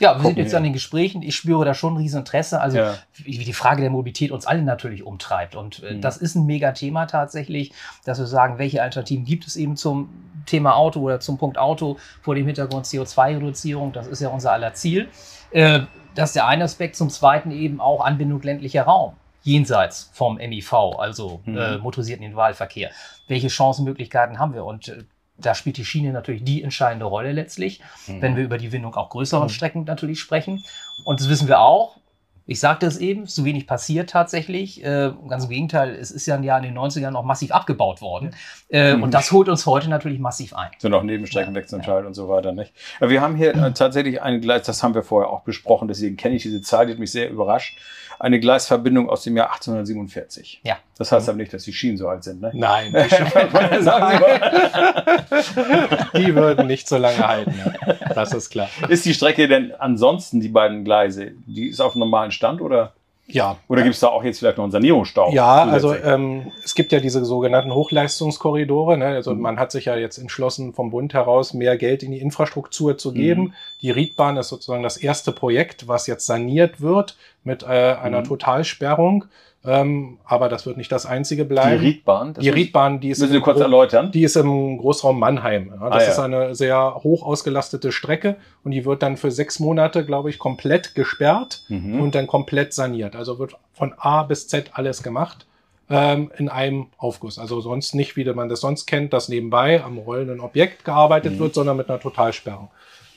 Ja, 0.03 0.15
wir 0.17 0.27
sind 0.27 0.37
jetzt 0.37 0.53
an 0.53 0.63
den 0.63 0.73
Gesprächen. 0.73 1.21
Ich 1.23 1.35
spüre 1.35 1.65
da 1.65 1.73
schon 1.73 1.93
ein 1.93 1.97
Rieseninteresse. 1.97 2.59
Also 2.61 2.77
Ja. 2.77 2.95
wie 3.15 3.37
die 3.39 3.53
Frage 3.53 3.81
der 3.81 3.89
Mobilität 3.89 4.31
uns 4.31 4.45
alle 4.45 4.61
natürlich 4.61 5.03
umtreibt. 5.03 5.55
Und 5.55 5.81
äh, 5.83 5.93
Mhm. 5.95 6.01
das 6.01 6.17
ist 6.17 6.35
ein 6.35 6.45
Megathema 6.45 7.05
tatsächlich, 7.05 7.71
dass 8.05 8.19
wir 8.19 8.27
sagen, 8.27 8.57
welche 8.59 8.83
Alternativen 8.83 9.25
gibt 9.25 9.47
es 9.47 9.55
eben 9.55 9.75
zum 9.77 10.09
Thema 10.45 10.75
Auto 10.75 10.99
oder 10.99 11.19
zum 11.19 11.37
Punkt 11.37 11.57
Auto 11.57 11.97
vor 12.21 12.35
dem 12.35 12.45
Hintergrund 12.45 12.85
CO2-Reduzierung. 12.85 13.93
Das 13.93 14.07
ist 14.07 14.19
ja 14.21 14.29
unser 14.29 14.51
aller 14.51 14.73
Ziel. 14.73 15.07
Äh, 15.51 15.81
das 16.15 16.29
ist 16.29 16.35
der 16.35 16.47
eine 16.47 16.65
Aspekt. 16.65 16.95
Zum 16.95 17.09
zweiten 17.09 17.51
eben 17.51 17.79
auch 17.81 18.03
Anbindung 18.03 18.41
ländlicher 18.41 18.83
Raum. 18.83 19.13
Jenseits 19.45 20.09
vom 20.13 20.37
MIV, 20.37 20.73
also 20.99 21.41
Mhm. 21.45 21.57
äh, 21.57 21.77
motorisierten 21.77 22.23
Individualverkehr. 22.23 22.91
Welche 23.27 23.49
Chancenmöglichkeiten 23.49 24.39
haben 24.39 24.53
wir? 24.53 24.63
Und 24.65 24.87
äh, 24.89 25.03
da 25.37 25.55
spielt 25.55 25.77
die 25.77 25.85
Schiene 25.85 26.11
natürlich 26.13 26.43
die 26.43 26.63
entscheidende 26.63 27.05
Rolle 27.05 27.31
letztlich, 27.31 27.81
wenn 28.07 28.35
wir 28.35 28.43
über 28.43 28.57
die 28.57 28.71
Windung 28.71 28.93
auch 28.95 29.09
größeren 29.09 29.43
Mhm. 29.45 29.49
Strecken 29.49 29.83
natürlich 29.85 30.19
sprechen. 30.19 30.63
Und 31.05 31.19
das 31.19 31.29
wissen 31.29 31.47
wir 31.47 31.59
auch. 31.59 31.97
Ich 32.45 32.59
sagte 32.59 32.85
es 32.85 32.97
eben, 32.97 33.25
so 33.25 33.45
wenig 33.45 33.67
passiert 33.67 34.09
tatsächlich. 34.09 34.83
Äh, 34.83 35.11
ganz 35.29 35.45
im 35.45 35.49
Gegenteil, 35.49 35.91
es 35.95 36.11
ist 36.11 36.25
ja 36.25 36.35
in 36.35 36.41
den 36.43 36.77
90ern 36.77 37.15
auch 37.15 37.23
massiv 37.23 37.51
abgebaut 37.51 38.01
worden. 38.01 38.35
Äh, 38.69 38.95
Mhm. 38.97 39.03
Und 39.03 39.13
das 39.13 39.31
holt 39.31 39.47
uns 39.47 39.65
heute 39.65 39.89
natürlich 39.89 40.19
massiv 40.19 40.53
ein. 40.53 40.69
sind 40.77 40.93
auch 40.93 41.03
Nebenstreckenwechselentscheid 41.03 42.05
und 42.05 42.13
so 42.15 42.27
weiter, 42.27 42.51
nicht? 42.51 42.73
Aber 42.99 43.09
wir 43.09 43.21
haben 43.21 43.37
hier 43.37 43.55
äh, 43.55 43.71
tatsächlich 43.73 44.21
ein 44.21 44.41
Gleis, 44.41 44.65
das 44.65 44.83
haben 44.83 44.93
wir 44.93 45.03
vorher 45.03 45.29
auch 45.29 45.43
besprochen, 45.43 45.87
deswegen 45.87 46.17
kenne 46.17 46.35
ich 46.35 46.43
diese 46.43 46.61
Zahl, 46.61 46.85
die 46.85 46.91
hat 46.91 46.99
mich 46.99 47.11
sehr 47.13 47.29
überrascht. 47.29 47.77
Eine 48.19 48.39
Gleisverbindung 48.39 49.09
aus 49.09 49.23
dem 49.23 49.35
Jahr 49.37 49.51
1847. 49.53 50.61
Ja. 50.63 50.77
Das 50.97 51.11
heißt 51.11 51.29
aber 51.29 51.37
nicht, 51.37 51.53
dass 51.53 51.63
die 51.63 51.73
Schienen 51.73 51.97
so 51.97 52.07
alt 52.07 52.23
sind, 52.23 52.41
ne? 52.41 52.51
Nein, 52.53 52.93
die, 52.93 53.83
Sagen 53.83 54.13
Sie 54.13 54.19
mal. 54.19 56.07
die 56.15 56.35
würden 56.35 56.67
nicht 56.67 56.87
so 56.87 56.97
lange 56.97 57.27
halten. 57.27 57.53
Ja. 57.57 57.93
Das 58.13 58.33
ist 58.33 58.49
klar. 58.49 58.69
Ist 58.89 59.05
die 59.05 59.13
Strecke 59.13 59.47
denn 59.47 59.73
ansonsten, 59.73 60.39
die 60.39 60.49
beiden 60.49 60.83
Gleise, 60.83 61.31
die 61.45 61.67
ist 61.69 61.79
auf 61.79 61.95
normalen 61.95 62.31
Stand 62.31 62.61
oder, 62.61 62.93
Ja, 63.27 63.57
oder 63.69 63.83
gibt 63.83 63.95
es 63.95 64.01
da 64.01 64.07
auch 64.07 64.23
jetzt 64.23 64.39
vielleicht 64.39 64.57
noch 64.57 64.65
einen 64.65 64.71
Sanierungsstau? 64.71 65.31
Ja, 65.31 65.63
also 65.63 65.95
ähm, 65.95 66.51
es 66.63 66.75
gibt 66.75 66.91
ja 66.91 66.99
diese 66.99 67.23
sogenannten 67.23 67.73
Hochleistungskorridore. 67.73 68.97
Ne? 68.97 69.05
Also 69.07 69.33
Mhm. 69.33 69.41
man 69.41 69.59
hat 69.59 69.71
sich 69.71 69.85
ja 69.85 69.95
jetzt 69.95 70.17
entschlossen, 70.17 70.73
vom 70.73 70.91
Bund 70.91 71.13
heraus 71.13 71.53
mehr 71.53 71.77
Geld 71.77 72.03
in 72.03 72.11
die 72.11 72.19
Infrastruktur 72.19 72.97
zu 72.97 73.13
geben. 73.13 73.41
Mhm. 73.41 73.53
Die 73.81 73.91
Riedbahn 73.91 74.37
ist 74.37 74.49
sozusagen 74.49 74.83
das 74.83 74.97
erste 74.97 75.31
Projekt, 75.31 75.87
was 75.87 76.05
jetzt 76.07 76.25
saniert 76.25 76.81
wird 76.81 77.15
mit 77.43 77.63
äh, 77.63 77.65
einer 77.65 78.19
Mhm. 78.21 78.25
Totalsperrung. 78.25 79.25
Ähm, 79.65 80.17
aber 80.25 80.49
das 80.49 80.65
wird 80.65 80.75
nicht 80.75 80.91
das 80.91 81.05
einzige 81.05 81.43
die 81.43 81.49
bleiben. 81.49 81.79
Riedbahn, 81.79 82.33
das 82.33 82.43
die 82.43 82.49
Riedbahn, 82.49 82.99
die 82.99 83.09
ist, 83.11 83.19
müssen 83.19 83.35
im 83.35 83.41
kurz 83.41 83.57
Gro- 83.57 83.63
erläutern. 83.63 84.11
die 84.11 84.23
ist 84.23 84.35
im 84.35 84.77
Großraum 84.77 85.17
Mannheim. 85.17 85.71
Ja, 85.79 85.89
das 85.89 86.01
Ah, 86.03 86.05
ja. 86.05 86.11
ist 86.11 86.19
eine 86.19 86.55
sehr 86.55 86.95
hoch 87.03 87.23
ausgelastete 87.23 87.93
Strecke 87.93 88.35
und 88.65 88.71
die 88.71 88.83
wird 88.83 89.01
dann 89.01 89.15
für 89.15 89.31
sechs 89.31 89.59
Monate, 89.61 90.05
glaube 90.05 90.29
ich, 90.29 90.37
komplett 90.37 90.95
gesperrt 90.95 91.63
Mhm. 91.69 92.01
und 92.01 92.13
dann 92.13 92.27
komplett 92.27 92.73
saniert. 92.73 93.15
Also 93.15 93.39
wird 93.39 93.55
von 93.73 93.93
A 93.97 94.23
bis 94.23 94.49
Z 94.49 94.71
alles 94.73 95.01
gemacht 95.01 95.45
ähm, 95.89 96.29
in 96.37 96.49
einem 96.49 96.87
Aufguss. 96.97 97.39
Also 97.39 97.61
sonst 97.61 97.95
nicht, 97.95 98.17
wie 98.17 98.25
man 98.25 98.49
das 98.49 98.59
sonst 98.61 98.85
kennt, 98.85 99.13
dass 99.13 99.29
nebenbei 99.29 99.81
am 99.83 99.97
rollenden 99.97 100.39
Objekt 100.41 100.83
gearbeitet 100.83 101.35
Mhm. 101.35 101.39
wird, 101.39 101.53
sondern 101.53 101.77
mit 101.77 101.89
einer 101.89 101.99
Totalsperrung. 102.01 102.69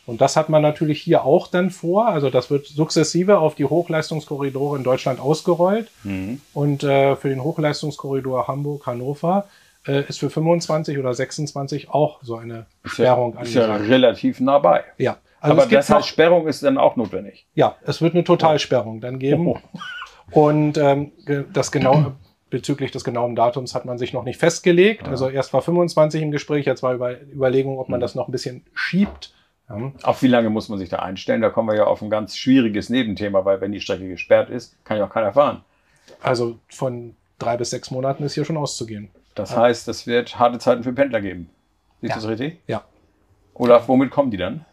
Und 0.07 0.21
das 0.21 0.37
hat 0.37 0.49
man 0.49 0.63
natürlich 0.63 1.03
hier 1.03 1.25
auch 1.25 1.49
dann 1.49 1.71
vor. 1.71 2.07
Also 2.07 2.31
das 2.31 2.49
wird 2.51 2.67
sukzessive 2.67 3.39
auf 3.39 3.55
die 3.57 3.65
Hochleistungskorridore 3.65 4.77
in 4.79 4.85
Deutschland 4.85 5.19
ausgerollt. 5.21 5.91
Mhm. 6.05 6.41
Und 6.55 6.85
äh, 6.85 7.17
für 7.17 7.29
den 7.29 7.43
Hochleistungskorridor 7.43 8.47
Hamburg-Hannover 8.47 9.47
äh, 9.87 10.03
ist 10.09 10.21
für 10.21 10.31
25 10.31 10.99
oder 10.99 11.13
26 11.13 11.91
auch 11.91 12.21
so 12.23 12.37
eine 12.37 12.67
Ist 12.85 12.99
ja, 12.99 13.07
Sperrung 13.07 13.37
ist 13.39 13.55
ja 13.55 13.65
angesagt. 13.65 13.91
relativ 13.91 14.41
nah 14.41 14.59
bei. 14.61 14.85
Ja, 14.99 15.17
also 15.41 15.53
aber 15.61 15.67
das 15.67 15.91
heißt, 15.91 16.01
noch, 16.01 16.07
Sperrung 16.07 16.47
ist 16.47 16.63
dann 16.63 16.79
auch 16.79 16.97
notwendig. 16.97 17.47
ja, 17.55 17.77
es 17.85 18.01
wird 18.01 18.15
eine 18.15 18.25
Totalsperrung 18.25 19.01
dann 19.01 19.19
geben. 19.19 19.49
Oh. 19.49 19.59
Und 20.31 20.77
ähm, 20.79 21.13
das 21.53 21.71
genau 21.71 22.13
bezüglich 22.51 22.91
des 22.93 23.03
genauen 23.05 23.35
Datums 23.37 23.75
hat 23.75 23.85
man 23.85 23.99
sich 23.99 24.13
noch 24.13 24.23
nicht 24.25 24.39
festgelegt. 24.39 25.09
Also 25.09 25.29
erst 25.29 25.53
war 25.53 25.63
25 25.63 26.23
im 26.23 26.31
Gespräch, 26.31 26.65
jetzt 26.65 26.83
war 26.83 26.95
über 26.95 27.21
Überlegung, 27.21 27.79
ob 27.79 27.89
man 27.89 27.99
Mhm. 27.99 28.03
das 28.03 28.15
noch 28.15 28.29
ein 28.29 28.33
bisschen 28.33 28.65
schiebt. 28.75 29.33
Ja. 29.69 29.93
Auf 30.03 30.23
wie 30.23 30.29
lange 30.29 30.49
muss 30.51 30.69
man 30.69 30.79
sich 30.79 30.89
da 30.89 30.99
einstellen? 31.01 31.41
Da 31.43 31.51
kommen 31.51 31.69
wir 31.69 31.75
ja 31.77 31.85
auf 31.85 32.01
ein 32.03 32.11
ganz 32.11 32.37
schwieriges 32.37 32.89
Nebenthema, 32.89 33.45
weil 33.45 33.61
wenn 33.61 33.73
die 33.73 33.81
Strecke 33.81 34.09
gesperrt 34.09 34.49
ist, 34.49 34.77
kann 34.85 34.97
ja 34.99 35.07
auch 35.07 35.11
keiner 35.13 35.33
fahren. 35.33 35.65
Also 36.23 36.59
von 36.69 37.17
drei 37.39 37.57
bis 37.57 37.71
sechs 37.71 37.91
Monaten 37.91 38.23
ist 38.23 38.35
hier 38.35 38.45
schon 38.45 38.57
auszugehen. 38.57 39.11
Das 39.35 39.57
heißt, 39.57 39.89
es 39.89 40.07
wird 40.07 40.39
harte 40.39 40.59
Zeiten 40.59 40.83
für 40.83 40.93
Pendler 40.93 41.21
geben. 41.21 41.51
Siehst 42.01 42.15
du 42.15 42.21
Ja. 42.21 42.23
das 42.23 42.29
richtig? 42.29 42.59
Ja. 42.67 42.85
Olaf, 43.55 43.89
womit 43.89 44.11
kommen 44.11 44.31
die 44.31 44.37
dann? 44.37 44.65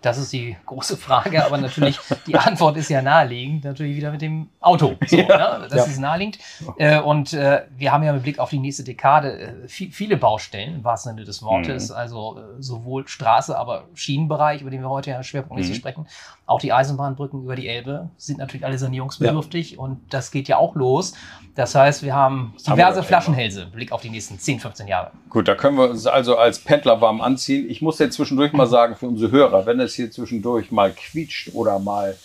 Das 0.00 0.16
ist 0.16 0.32
die 0.32 0.56
große 0.66 0.96
Frage, 0.96 1.44
aber 1.44 1.58
natürlich 1.58 1.98
die 2.26 2.36
Antwort 2.36 2.76
ist 2.76 2.88
ja 2.88 3.02
naheliegend, 3.02 3.64
natürlich 3.64 3.96
wieder 3.96 4.12
mit 4.12 4.22
dem 4.22 4.48
Auto. 4.60 4.96
So, 5.06 5.16
ja, 5.16 5.58
ne? 5.58 5.66
Das 5.68 5.86
ja. 5.86 5.92
ist 5.92 5.98
naheliegend. 5.98 6.38
Äh, 6.76 7.00
und 7.00 7.32
äh, 7.32 7.64
wir 7.76 7.90
haben 7.90 8.04
ja 8.04 8.12
mit 8.12 8.22
Blick 8.22 8.38
auf 8.38 8.50
die 8.50 8.60
nächste 8.60 8.84
Dekade 8.84 9.40
äh, 9.40 9.68
viel, 9.68 9.90
viele 9.90 10.16
Baustellen, 10.16 10.76
im 10.76 10.84
wahrsten 10.84 11.14
Sinne 11.14 11.24
des 11.24 11.42
Wortes. 11.42 11.90
Mhm. 11.90 11.96
Also 11.96 12.40
sowohl 12.60 13.08
Straße, 13.08 13.58
aber 13.58 13.84
Schienenbereich, 13.94 14.60
über 14.60 14.70
den 14.70 14.82
wir 14.82 14.90
heute 14.90 15.10
ja 15.10 15.22
schwerpunktmäßig 15.22 15.74
mhm. 15.74 15.78
sprechen. 15.78 16.06
Auch 16.46 16.60
die 16.60 16.72
Eisenbahnbrücken 16.72 17.42
über 17.42 17.56
die 17.56 17.66
Elbe 17.66 18.08
sind 18.16 18.38
natürlich 18.38 18.64
alle 18.64 18.78
sanierungsbedürftig 18.78 19.72
ja. 19.72 19.78
und 19.80 20.00
das 20.10 20.30
geht 20.30 20.48
ja 20.48 20.58
auch 20.58 20.76
los. 20.76 21.14
Das 21.54 21.74
heißt, 21.74 22.04
wir 22.04 22.14
haben 22.14 22.54
diverse 22.66 23.02
Flaschenhälse, 23.02 23.66
Blick 23.66 23.90
auf 23.90 24.00
die 24.00 24.10
nächsten 24.10 24.38
10, 24.38 24.60
15 24.60 24.86
Jahre. 24.86 25.10
Gut, 25.28 25.48
da 25.48 25.56
können 25.56 25.76
wir 25.76 25.90
uns 25.90 26.06
also 26.06 26.36
als 26.36 26.60
Pendler 26.60 27.00
warm 27.00 27.20
anziehen. 27.20 27.68
Ich 27.68 27.82
muss 27.82 27.98
jetzt 27.98 28.14
zwischendurch 28.14 28.52
mal 28.52 28.66
sagen, 28.68 28.94
für 28.94 29.08
unsere 29.08 29.32
Hörer, 29.32 29.66
wenn 29.66 29.80
es 29.80 29.87
hier 29.94 30.10
zwischendurch 30.10 30.70
mal 30.70 30.92
quietscht 30.92 31.50
oder 31.54 31.78
mal 31.78 32.16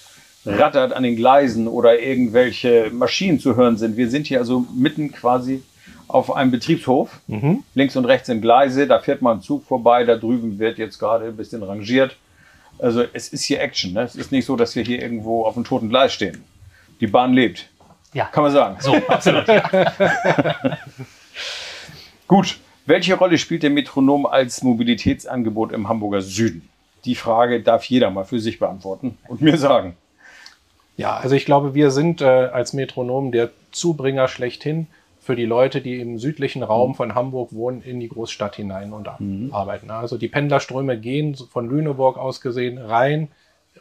rattert 0.46 0.94
an 0.94 1.04
den 1.04 1.16
Gleisen 1.16 1.68
oder 1.68 2.00
irgendwelche 2.00 2.90
Maschinen 2.92 3.40
zu 3.40 3.56
hören 3.56 3.78
sind. 3.78 3.98
Wir 3.98 4.10
sind 4.10 4.28
hier 4.28 4.40
also 4.40 4.66
mitten 4.76 5.12
quasi 5.12 5.64
auf 6.08 6.36
einem 6.36 6.52
Betriebshof. 6.52 7.22
Mhm. 7.28 7.64
Links 7.76 7.96
und 7.96 8.06
rechts 8.06 8.28
sind 8.28 8.42
Gleise, 8.42 8.88
da 8.88 9.00
fährt 9.00 9.22
mal 9.22 9.36
ein 9.36 9.42
Zug 9.42 9.66
vorbei, 9.66 10.04
da 10.04 10.16
drüben 10.16 10.60
wird 10.60 10.78
jetzt 10.78 11.00
gerade 11.00 11.28
ein 11.28 11.38
bisschen 11.38 11.64
rangiert. 11.64 12.18
Also 12.80 13.04
es 13.14 13.30
ist 13.30 13.44
hier 13.44 13.62
Action. 13.62 13.94
Ne? 13.94 14.02
Es 14.02 14.16
ist 14.16 14.32
nicht 14.32 14.46
so, 14.46 14.56
dass 14.56 14.76
wir 14.76 14.84
hier 14.84 15.02
irgendwo 15.02 15.46
auf 15.46 15.56
einem 15.56 15.66
toten 15.66 15.90
Gleis 15.90 16.14
stehen. 16.14 16.44
Die 17.00 17.08
Bahn 17.08 17.34
lebt. 17.34 17.70
Ja. 18.14 18.26
Kann 18.26 18.44
man 18.44 18.52
sagen. 18.52 18.78
So, 18.80 18.96
absolut. 19.08 19.46
Gut. 22.28 22.58
Welche 22.86 23.14
Rolle 23.14 23.38
spielt 23.38 23.64
der 23.64 23.70
Metronom 23.70 24.26
als 24.26 24.62
Mobilitätsangebot 24.62 25.72
im 25.72 25.88
Hamburger 25.88 26.22
Süden? 26.22 26.68
Die 27.06 27.16
Frage 27.16 27.62
darf 27.62 27.84
jeder 27.86 28.10
mal 28.10 28.26
für 28.26 28.40
sich 28.40 28.60
beantworten 28.60 29.18
und 29.28 29.42
mir 29.42 29.58
sagen. 29.58 29.96
Ja, 30.96 31.18
also 31.18 31.36
ich 31.36 31.46
glaube, 31.46 31.74
wir 31.74 31.92
sind 31.92 32.22
äh, 32.22 32.26
als 32.26 32.74
Metronom 32.74 33.32
der 33.32 33.50
Zubringer 33.72 34.28
schlechthin 34.28 34.88
für 35.20 35.36
die 35.36 35.46
Leute, 35.46 35.82
die 35.82 36.00
im 36.00 36.20
südlichen 36.20 36.64
Raum 36.64 36.92
mhm. 36.92 36.96
von 36.96 37.16
Hamburg 37.16 37.54
wohnen, 37.54 37.82
in 37.82 38.00
die 38.00 38.10
Großstadt 38.10 38.58
hinein 38.58 38.94
und 38.94 39.10
mhm. 39.20 39.54
arbeiten. 39.54 39.90
Also 39.90 40.18
die 40.18 40.28
Pendlerströme 40.28 41.00
gehen 41.00 41.36
von 41.36 41.70
Lüneburg 41.70 42.18
aus 42.18 42.42
gesehen 42.42 42.78
rein, 42.78 43.30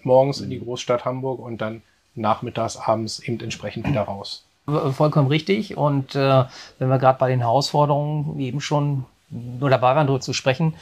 morgens 0.02 0.38
mhm. 0.38 0.44
in 0.44 0.50
die 0.50 0.60
mhm. 0.60 0.64
Großstadt 0.64 1.04
Hamburg 1.04 1.40
und 1.40 1.60
dann 1.60 1.82
nachmittags, 2.14 2.76
abends 2.76 3.18
eben 3.20 3.40
entsprechend 3.40 3.88
wieder 3.88 4.02
raus. 4.02 4.44
Vollkommen 4.66 5.28
richtig. 5.28 5.76
Und 5.76 6.14
äh, 6.14 6.44
wenn 6.78 6.88
wir 6.88 6.98
gerade 6.98 7.18
bei 7.18 7.28
den 7.28 7.40
Herausforderungen 7.40 8.38
eben 8.38 8.60
schon 8.60 9.04
nur 9.30 9.70
dabei 9.70 9.96
waren, 9.96 10.06
darüber 10.06 10.20
zu 10.20 10.32
sprechen, 10.32 10.74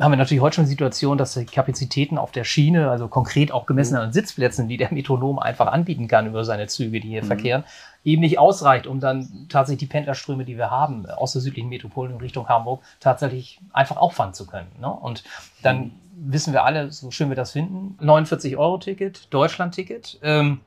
haben 0.00 0.12
wir 0.12 0.16
natürlich 0.16 0.40
heute 0.40 0.56
schon 0.56 0.64
die 0.64 0.70
Situation, 0.70 1.18
dass 1.18 1.34
die 1.34 1.44
Kapazitäten 1.44 2.18
auf 2.18 2.30
der 2.30 2.44
Schiene, 2.44 2.90
also 2.90 3.08
konkret 3.08 3.52
auch 3.52 3.66
gemessen 3.66 3.94
mhm. 3.94 4.00
an 4.00 4.12
Sitzplätzen, 4.12 4.68
die 4.68 4.76
der 4.76 4.92
Metronom 4.92 5.38
einfach 5.38 5.66
anbieten 5.66 6.08
kann 6.08 6.26
über 6.26 6.44
seine 6.44 6.66
Züge, 6.68 7.00
die 7.00 7.08
hier 7.08 7.22
mhm. 7.22 7.26
verkehren, 7.26 7.64
eben 8.04 8.20
nicht 8.20 8.38
ausreicht, 8.38 8.86
um 8.86 9.00
dann 9.00 9.46
tatsächlich 9.48 9.80
die 9.80 9.92
Pendlerströme, 9.92 10.44
die 10.44 10.56
wir 10.56 10.70
haben, 10.70 11.06
aus 11.06 11.32
der 11.32 11.42
südlichen 11.42 11.68
Metropole 11.68 12.12
in 12.12 12.18
Richtung 12.18 12.48
Hamburg, 12.48 12.82
tatsächlich 13.00 13.60
einfach 13.72 13.96
auffahren 13.96 14.34
zu 14.34 14.46
können. 14.46 14.70
Ne? 14.80 14.88
Und 14.88 15.24
dann 15.62 15.78
mhm. 15.78 15.92
wissen 16.14 16.52
wir 16.52 16.64
alle, 16.64 16.92
so 16.92 17.10
schön 17.10 17.28
wir 17.28 17.36
das 17.36 17.52
finden, 17.52 17.96
49 18.04 18.56
Euro 18.56 18.78
Ticket, 18.78 19.32
Deutschland-Ticket. 19.32 20.20
Ähm, 20.22 20.60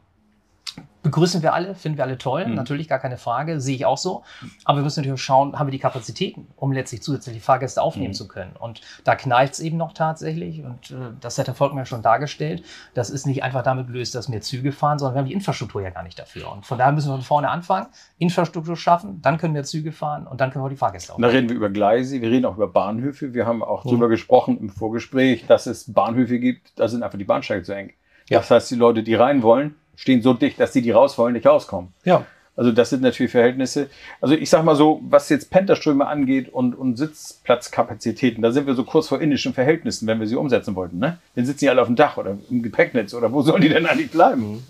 begrüßen 1.03 1.41
wir 1.41 1.53
alle, 1.53 1.75
finden 1.75 1.97
wir 1.97 2.05
alle 2.05 2.17
toll, 2.17 2.47
mhm. 2.47 2.55
natürlich 2.55 2.87
gar 2.87 2.99
keine 2.99 3.17
Frage, 3.17 3.59
sehe 3.59 3.75
ich 3.75 3.85
auch 3.85 3.97
so. 3.97 4.23
Aber 4.65 4.79
wir 4.79 4.83
müssen 4.83 5.01
natürlich 5.01 5.21
schauen, 5.21 5.57
haben 5.57 5.67
wir 5.67 5.71
die 5.71 5.79
Kapazitäten, 5.79 6.47
um 6.55 6.71
letztlich 6.71 7.01
zusätzliche 7.01 7.39
Fahrgäste 7.39 7.81
aufnehmen 7.81 8.09
mhm. 8.09 8.15
zu 8.15 8.27
können. 8.27 8.55
Und 8.59 8.81
da 9.03 9.15
knallt 9.15 9.53
es 9.53 9.59
eben 9.59 9.77
noch 9.77 9.93
tatsächlich. 9.93 10.63
Und 10.63 10.91
äh, 10.91 11.11
das 11.19 11.37
hat 11.37 11.47
der 11.47 11.55
Volkmann 11.55 11.79
ja 11.81 11.85
schon 11.85 12.01
dargestellt. 12.01 12.63
Das 12.93 13.09
ist 13.09 13.25
nicht 13.25 13.43
einfach 13.43 13.63
damit 13.63 13.87
gelöst, 13.87 14.15
dass 14.15 14.29
mehr 14.29 14.41
Züge 14.41 14.71
fahren, 14.71 14.99
sondern 14.99 15.15
wir 15.15 15.19
haben 15.19 15.27
die 15.27 15.33
Infrastruktur 15.33 15.81
ja 15.81 15.89
gar 15.89 16.03
nicht 16.03 16.19
dafür. 16.19 16.51
Und 16.51 16.65
von 16.65 16.77
daher 16.77 16.93
müssen 16.93 17.09
wir 17.09 17.15
von 17.15 17.21
vorne 17.23 17.49
anfangen, 17.49 17.87
Infrastruktur 18.17 18.75
schaffen, 18.75 19.21
dann 19.21 19.37
können 19.37 19.55
wir 19.55 19.63
Züge 19.63 19.91
fahren 19.91 20.27
und 20.27 20.41
dann 20.41 20.51
können 20.51 20.63
wir 20.63 20.69
die 20.69 20.75
Fahrgäste 20.75 21.13
aufnehmen. 21.13 21.31
Da 21.31 21.35
reden 21.35 21.49
wir 21.49 21.55
über 21.55 21.69
Gleise, 21.69 22.21
wir 22.21 22.29
reden 22.29 22.45
auch 22.45 22.55
über 22.55 22.67
Bahnhöfe. 22.67 23.33
Wir 23.33 23.45
haben 23.45 23.63
auch 23.63 23.83
mhm. 23.83 23.89
darüber 23.89 24.09
gesprochen 24.09 24.59
im 24.59 24.69
Vorgespräch, 24.69 25.45
dass 25.47 25.65
es 25.65 25.91
Bahnhöfe 25.91 26.39
gibt, 26.39 26.79
da 26.79 26.87
sind 26.87 27.03
einfach 27.03 27.17
die 27.17 27.25
Bahnsteige 27.25 27.63
zu 27.63 27.73
eng. 27.73 27.93
Ja. 28.29 28.39
Das 28.39 28.51
heißt, 28.51 28.71
die 28.71 28.75
Leute, 28.75 29.03
die 29.03 29.15
rein 29.15 29.43
wollen, 29.43 29.75
stehen 29.95 30.21
so 30.21 30.33
dicht, 30.33 30.59
dass 30.59 30.71
die, 30.71 30.81
die 30.81 30.91
raus 30.91 31.17
wollen, 31.17 31.33
nicht 31.33 31.45
rauskommen. 31.45 31.93
Ja. 32.03 32.25
Also 32.55 32.71
das 32.71 32.89
sind 32.89 33.01
natürlich 33.01 33.31
Verhältnisse. 33.31 33.89
Also 34.19 34.35
ich 34.35 34.49
sag 34.49 34.63
mal 34.63 34.75
so, 34.75 35.01
was 35.03 35.29
jetzt 35.29 35.49
Penterströme 35.49 36.05
angeht 36.05 36.49
und, 36.49 36.75
und 36.75 36.97
Sitzplatzkapazitäten, 36.97 38.43
da 38.43 38.51
sind 38.51 38.67
wir 38.67 38.75
so 38.75 38.83
kurz 38.83 39.07
vor 39.07 39.21
indischen 39.21 39.53
Verhältnissen, 39.53 40.05
wenn 40.05 40.19
wir 40.19 40.27
sie 40.27 40.35
umsetzen 40.35 40.75
wollten. 40.75 40.99
Ne? 40.99 41.17
Dann 41.35 41.45
sitzen 41.45 41.59
die 41.59 41.69
alle 41.69 41.81
auf 41.81 41.87
dem 41.87 41.95
Dach 41.95 42.17
oder 42.17 42.37
im 42.49 42.61
Gepäcknetz 42.61 43.13
oder 43.13 43.31
wo 43.31 43.41
sollen 43.41 43.61
die 43.61 43.69
denn 43.69 43.85
eigentlich 43.85 44.11
bleiben? 44.11 44.63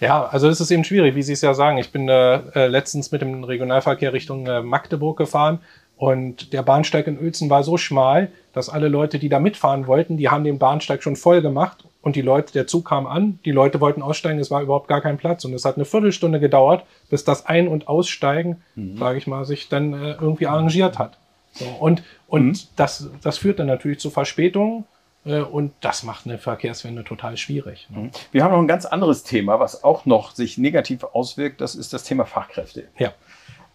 Ja, 0.00 0.26
also 0.26 0.48
es 0.48 0.60
ist 0.60 0.70
eben 0.70 0.84
schwierig, 0.84 1.14
wie 1.14 1.22
Sie 1.22 1.32
es 1.32 1.40
ja 1.40 1.54
sagen. 1.54 1.78
Ich 1.78 1.90
bin 1.90 2.08
äh, 2.08 2.36
äh, 2.54 2.66
letztens 2.66 3.12
mit 3.12 3.22
dem 3.22 3.44
Regionalverkehr 3.44 4.12
Richtung 4.12 4.46
äh, 4.46 4.60
Magdeburg 4.60 5.16
gefahren 5.16 5.60
und 5.96 6.52
der 6.52 6.62
Bahnsteig 6.62 7.06
in 7.06 7.18
Uelzen 7.18 7.48
war 7.48 7.62
so 7.62 7.78
schmal, 7.78 8.30
dass 8.52 8.68
alle 8.68 8.88
Leute, 8.88 9.18
die 9.18 9.30
da 9.30 9.40
mitfahren 9.40 9.86
wollten, 9.86 10.18
die 10.18 10.28
haben 10.28 10.44
den 10.44 10.58
Bahnsteig 10.58 11.02
schon 11.02 11.16
voll 11.16 11.40
gemacht 11.40 11.84
und 12.06 12.14
die 12.14 12.22
Leute, 12.22 12.52
der 12.52 12.68
Zug 12.68 12.84
kam 12.84 13.04
an, 13.04 13.40
die 13.44 13.50
Leute 13.50 13.80
wollten 13.80 14.00
aussteigen, 14.00 14.38
es 14.38 14.48
war 14.48 14.62
überhaupt 14.62 14.86
gar 14.86 15.00
kein 15.00 15.16
Platz. 15.16 15.44
Und 15.44 15.52
es 15.54 15.64
hat 15.64 15.74
eine 15.74 15.84
Viertelstunde 15.84 16.38
gedauert, 16.38 16.84
bis 17.10 17.24
das 17.24 17.46
Ein- 17.46 17.66
und 17.66 17.88
Aussteigen, 17.88 18.62
mhm. 18.76 18.96
sage 18.96 19.18
ich 19.18 19.26
mal, 19.26 19.44
sich 19.44 19.68
dann 19.68 19.92
äh, 19.92 20.12
irgendwie 20.12 20.46
arrangiert 20.46 21.00
hat. 21.00 21.18
So, 21.50 21.64
und 21.64 22.04
und 22.28 22.46
mhm. 22.46 22.58
das, 22.76 23.10
das 23.22 23.38
führt 23.38 23.58
dann 23.58 23.66
natürlich 23.66 23.98
zu 23.98 24.10
Verspätungen. 24.10 24.84
Äh, 25.24 25.40
und 25.40 25.72
das 25.80 26.04
macht 26.04 26.26
eine 26.26 26.38
Verkehrswende 26.38 27.02
total 27.02 27.36
schwierig. 27.36 27.88
Ne? 27.90 28.02
Mhm. 28.02 28.10
Wir 28.30 28.44
haben 28.44 28.52
noch 28.52 28.60
ein 28.60 28.68
ganz 28.68 28.86
anderes 28.86 29.24
Thema, 29.24 29.58
was 29.58 29.82
auch 29.82 30.06
noch 30.06 30.30
sich 30.30 30.58
negativ 30.58 31.02
auswirkt. 31.02 31.60
Das 31.60 31.74
ist 31.74 31.92
das 31.92 32.04
Thema 32.04 32.24
Fachkräfte. 32.24 32.84
Ja. 33.00 33.14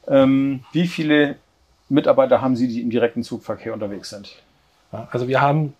Ähm, 0.08 0.64
wie 0.72 0.88
viele 0.88 1.36
Mitarbeiter 1.90 2.42
haben 2.42 2.56
Sie, 2.56 2.70
die 2.70 2.80
im 2.80 2.92
direkten 2.92 3.24
Zugverkehr 3.24 3.74
unterwegs 3.74 4.10
sind? 4.10 4.38
Also 5.12 5.28
wir 5.28 5.42
haben 5.42 5.74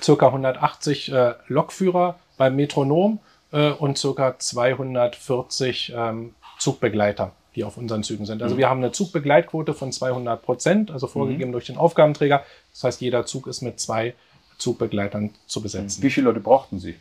circa 0.00 0.26
180 0.26 1.12
äh, 1.12 1.34
Lokführer 1.48 2.18
beim 2.36 2.56
Metronom 2.56 3.20
äh, 3.52 3.70
und 3.70 3.98
circa 3.98 4.38
240 4.38 5.92
ähm, 5.94 6.34
Zugbegleiter, 6.58 7.32
die 7.54 7.64
auf 7.64 7.76
unseren 7.76 8.02
Zügen 8.02 8.26
sind. 8.26 8.42
Also 8.42 8.54
mhm. 8.54 8.58
wir 8.58 8.68
haben 8.70 8.78
eine 8.78 8.92
Zugbegleitquote 8.92 9.74
von 9.74 9.92
200 9.92 10.42
Prozent, 10.42 10.90
also 10.90 11.06
vorgegeben 11.06 11.50
mhm. 11.50 11.52
durch 11.52 11.66
den 11.66 11.76
Aufgabenträger. 11.76 12.44
Das 12.72 12.84
heißt, 12.84 13.00
jeder 13.00 13.26
Zug 13.26 13.46
ist 13.46 13.62
mit 13.62 13.80
zwei 13.80 14.14
Zugbegleitern 14.58 15.30
zu 15.46 15.60
besetzen. 15.60 16.02
Wie 16.02 16.10
viele 16.10 16.26
Leute 16.26 16.40
brauchten 16.40 16.78
Sie? 16.78 16.94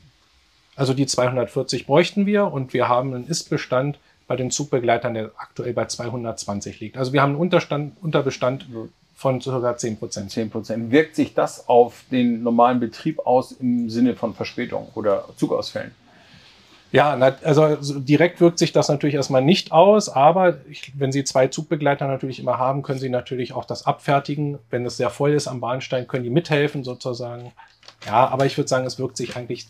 Also 0.76 0.94
die 0.94 1.06
240 1.06 1.86
bräuchten 1.86 2.26
wir 2.26 2.52
und 2.52 2.74
wir 2.74 2.88
haben 2.88 3.14
einen 3.14 3.28
Ist-Bestand 3.28 4.00
bei 4.28 4.36
den 4.36 4.50
Zugbegleitern, 4.50 5.14
der 5.14 5.32
aktuell 5.38 5.74
bei 5.74 5.86
220 5.86 6.80
liegt. 6.80 6.98
Also 6.98 7.14
wir 7.14 7.22
haben 7.22 7.32
einen 7.32 7.40
Unterstand, 7.40 8.02
Unterbestand 8.02 8.66
von 9.22 9.40
ca. 9.40 9.78
10 9.78 9.98
Prozent. 9.98 10.32
10 10.32 10.50
Prozent. 10.50 10.92
Wirkt 10.92 11.16
sich 11.16 11.36
das 11.36 11.70
auf 11.70 12.04
den 12.10 12.42
normalen 12.42 12.80
Betrieb 12.80 13.20
aus 13.20 13.52
im 13.52 13.88
Sinne 13.88 14.16
von 14.16 14.34
Verspätung 14.34 14.88
oder 14.96 15.26
Zugausfällen? 15.38 15.92
Ja, 16.92 17.12
also 17.44 17.78
direkt 18.00 18.42
wirkt 18.42 18.58
sich 18.58 18.74
das 18.74 18.90
natürlich 18.90 19.14
erstmal 19.14 19.44
nicht 19.44 19.72
aus, 19.72 20.10
aber 20.10 20.58
ich, 20.70 20.92
wenn 20.98 21.12
Sie 21.12 21.24
zwei 21.24 21.48
Zugbegleiter 21.48 22.08
natürlich 22.08 22.40
immer 22.40 22.58
haben, 22.58 22.82
können 22.82 23.00
Sie 23.00 23.10
natürlich 23.10 23.54
auch 23.54 23.64
das 23.64 23.86
abfertigen. 23.86 24.58
Wenn 24.72 24.86
es 24.88 24.98
sehr 24.98 25.12
voll 25.12 25.34
ist 25.34 25.48
am 25.48 25.62
Bahnsteig, 25.62 26.08
können 26.08 26.24
die 26.24 26.32
mithelfen 26.32 26.84
sozusagen. 26.84 27.54
Ja, 28.08 28.28
aber 28.28 28.48
ich 28.48 28.58
würde 28.58 28.68
sagen, 28.68 28.88
es 28.88 28.98
wirkt 28.98 29.18
sich 29.18 29.38
eigentlich 29.38 29.68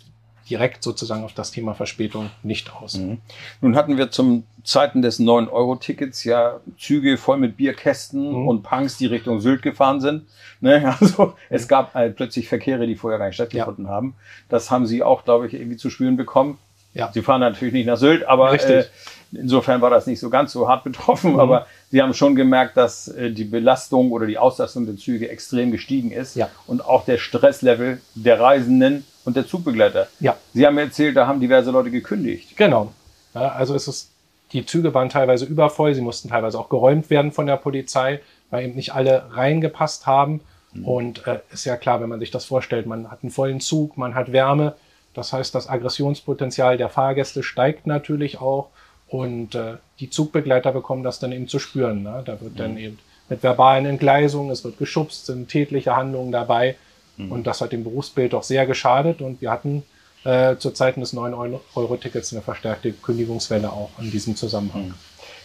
direkt 0.49 0.83
sozusagen 0.83 1.23
auf 1.23 1.33
das 1.33 1.51
Thema 1.51 1.73
Verspätung 1.73 2.29
nicht 2.43 2.73
aus. 2.73 2.97
Mhm. 2.97 3.19
Nun 3.61 3.75
hatten 3.75 3.97
wir 3.97 4.11
zum 4.11 4.43
Zeiten 4.63 5.01
des 5.01 5.19
9-Euro-Tickets 5.19 6.23
ja 6.23 6.59
Züge 6.77 7.17
voll 7.17 7.37
mit 7.37 7.57
Bierkästen 7.57 8.29
mhm. 8.29 8.47
und 8.47 8.63
Punks, 8.63 8.97
die 8.97 9.05
Richtung 9.05 9.39
Sylt 9.39 9.61
gefahren 9.61 10.01
sind. 10.01 10.25
Ne? 10.59 10.95
Also 11.01 11.33
es 11.49 11.67
gab 11.67 11.93
halt 11.93 12.15
plötzlich 12.15 12.47
Verkehre, 12.47 12.87
die 12.87 12.95
vorher 12.95 13.19
gar 13.19 13.27
nicht 13.27 13.35
stattgefunden 13.35 13.85
ja. 13.85 13.91
haben. 13.91 14.15
Das 14.49 14.69
haben 14.71 14.85
Sie 14.85 15.03
auch, 15.03 15.25
glaube 15.25 15.47
ich, 15.47 15.53
irgendwie 15.53 15.77
zu 15.77 15.89
spüren 15.89 16.17
bekommen. 16.17 16.57
Ja. 16.93 17.09
Sie 17.13 17.21
fahren 17.21 17.39
natürlich 17.39 17.73
nicht 17.73 17.85
nach 17.85 17.97
Sylt, 17.97 18.27
aber 18.27 18.53
äh, 18.53 18.85
insofern 19.31 19.79
war 19.79 19.89
das 19.89 20.07
nicht 20.07 20.19
so 20.19 20.29
ganz 20.29 20.51
so 20.51 20.67
hart 20.67 20.83
betroffen. 20.83 21.33
Mhm. 21.33 21.39
Aber 21.39 21.65
Sie 21.89 22.01
haben 22.01 22.13
schon 22.13 22.35
gemerkt, 22.35 22.77
dass 22.77 23.07
äh, 23.07 23.31
die 23.31 23.45
Belastung 23.45 24.11
oder 24.11 24.25
die 24.25 24.37
Auslastung 24.37 24.85
der 24.85 24.97
Züge 24.97 25.29
extrem 25.29 25.71
gestiegen 25.71 26.11
ist 26.11 26.35
ja. 26.35 26.49
und 26.67 26.83
auch 26.85 27.05
der 27.05 27.17
Stresslevel 27.17 28.01
der 28.15 28.39
Reisenden 28.39 29.05
und 29.25 29.35
der 29.35 29.47
Zugbegleiter. 29.47 30.07
Ja. 30.19 30.37
Sie 30.53 30.65
haben 30.65 30.77
erzählt, 30.77 31.15
da 31.15 31.27
haben 31.27 31.39
diverse 31.39 31.71
Leute 31.71 31.91
gekündigt. 31.91 32.55
Genau. 32.57 32.91
Ja, 33.33 33.49
also 33.49 33.75
es 33.75 33.87
ist, 33.87 34.11
die 34.53 34.65
Züge 34.65 34.93
waren 34.93 35.09
teilweise 35.09 35.45
übervoll, 35.45 35.93
sie 35.93 36.01
mussten 36.01 36.29
teilweise 36.29 36.59
auch 36.59 36.69
geräumt 36.69 37.09
werden 37.09 37.31
von 37.31 37.45
der 37.45 37.57
Polizei, 37.57 38.19
weil 38.49 38.65
eben 38.65 38.75
nicht 38.75 38.93
alle 38.93 39.25
reingepasst 39.31 40.05
haben. 40.07 40.41
Mhm. 40.73 40.85
Und 40.85 41.27
äh, 41.27 41.39
ist 41.51 41.65
ja 41.65 41.77
klar, 41.77 42.01
wenn 42.01 42.09
man 42.09 42.19
sich 42.19 42.31
das 42.31 42.45
vorstellt, 42.45 42.85
man 42.85 43.09
hat 43.09 43.19
einen 43.23 43.31
vollen 43.31 43.61
Zug, 43.61 43.97
man 43.97 44.15
hat 44.15 44.31
Wärme. 44.31 44.75
Das 45.13 45.33
heißt, 45.33 45.53
das 45.53 45.69
Aggressionspotenzial 45.69 46.77
der 46.77 46.89
Fahrgäste 46.89 47.43
steigt 47.43 47.87
natürlich 47.87 48.39
auch. 48.39 48.69
Und 49.07 49.55
äh, 49.55 49.75
die 49.99 50.09
Zugbegleiter 50.09 50.71
bekommen 50.71 51.03
das 51.03 51.19
dann 51.19 51.33
eben 51.33 51.47
zu 51.49 51.59
spüren. 51.59 52.03
Ne? 52.03 52.23
Da 52.25 52.39
wird 52.39 52.53
mhm. 52.53 52.57
dann 52.57 52.77
eben 52.77 52.99
mit 53.29 53.43
verbalen 53.43 53.85
Entgleisungen, 53.85 54.51
es 54.51 54.63
wird 54.63 54.77
geschubst, 54.77 55.25
sind 55.25 55.49
tätliche 55.49 55.95
Handlungen 55.95 56.31
dabei. 56.31 56.75
Und 57.17 57.47
das 57.47 57.61
hat 57.61 57.71
dem 57.71 57.83
Berufsbild 57.83 58.33
doch 58.33 58.43
sehr 58.43 58.65
geschadet. 58.65 59.21
Und 59.21 59.41
wir 59.41 59.51
hatten 59.51 59.83
äh, 60.23 60.55
zu 60.57 60.71
Zeiten 60.71 61.01
des 61.01 61.13
9-Euro-Tickets 61.13 62.33
eine 62.33 62.41
verstärkte 62.41 62.91
Kündigungswelle 62.91 63.71
auch 63.71 63.91
in 63.99 64.11
diesem 64.11 64.35
Zusammenhang. 64.35 64.93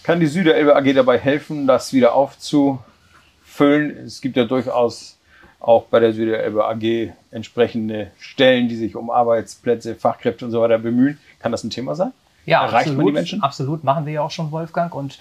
Kann 0.02 0.20
die 0.20 0.26
Süderelbe 0.26 0.76
AG 0.76 0.92
dabei 0.94 1.18
helfen, 1.18 1.66
das 1.66 1.92
wieder 1.92 2.14
aufzufüllen? 2.14 3.96
Es 4.04 4.20
gibt 4.20 4.36
ja 4.36 4.44
durchaus 4.44 5.16
auch 5.58 5.84
bei 5.86 5.98
der 5.98 6.12
Süderelbe 6.12 6.64
AG 6.64 7.12
entsprechende 7.30 8.12
Stellen, 8.18 8.68
die 8.68 8.76
sich 8.76 8.94
um 8.94 9.10
Arbeitsplätze, 9.10 9.94
Fachkräfte 9.94 10.44
und 10.44 10.50
so 10.50 10.60
weiter 10.60 10.78
bemühen. 10.78 11.18
Kann 11.40 11.52
das 11.52 11.64
ein 11.64 11.70
Thema 11.70 11.94
sein? 11.94 12.12
Ja, 12.44 12.62
Erreicht 12.62 12.88
absolut, 12.88 12.96
man 12.98 13.06
die 13.06 13.12
Menschen? 13.12 13.42
absolut. 13.42 13.82
Machen 13.82 14.06
wir 14.06 14.12
ja 14.12 14.22
auch 14.22 14.30
schon, 14.30 14.52
Wolfgang. 14.52 14.94
Und 14.94 15.18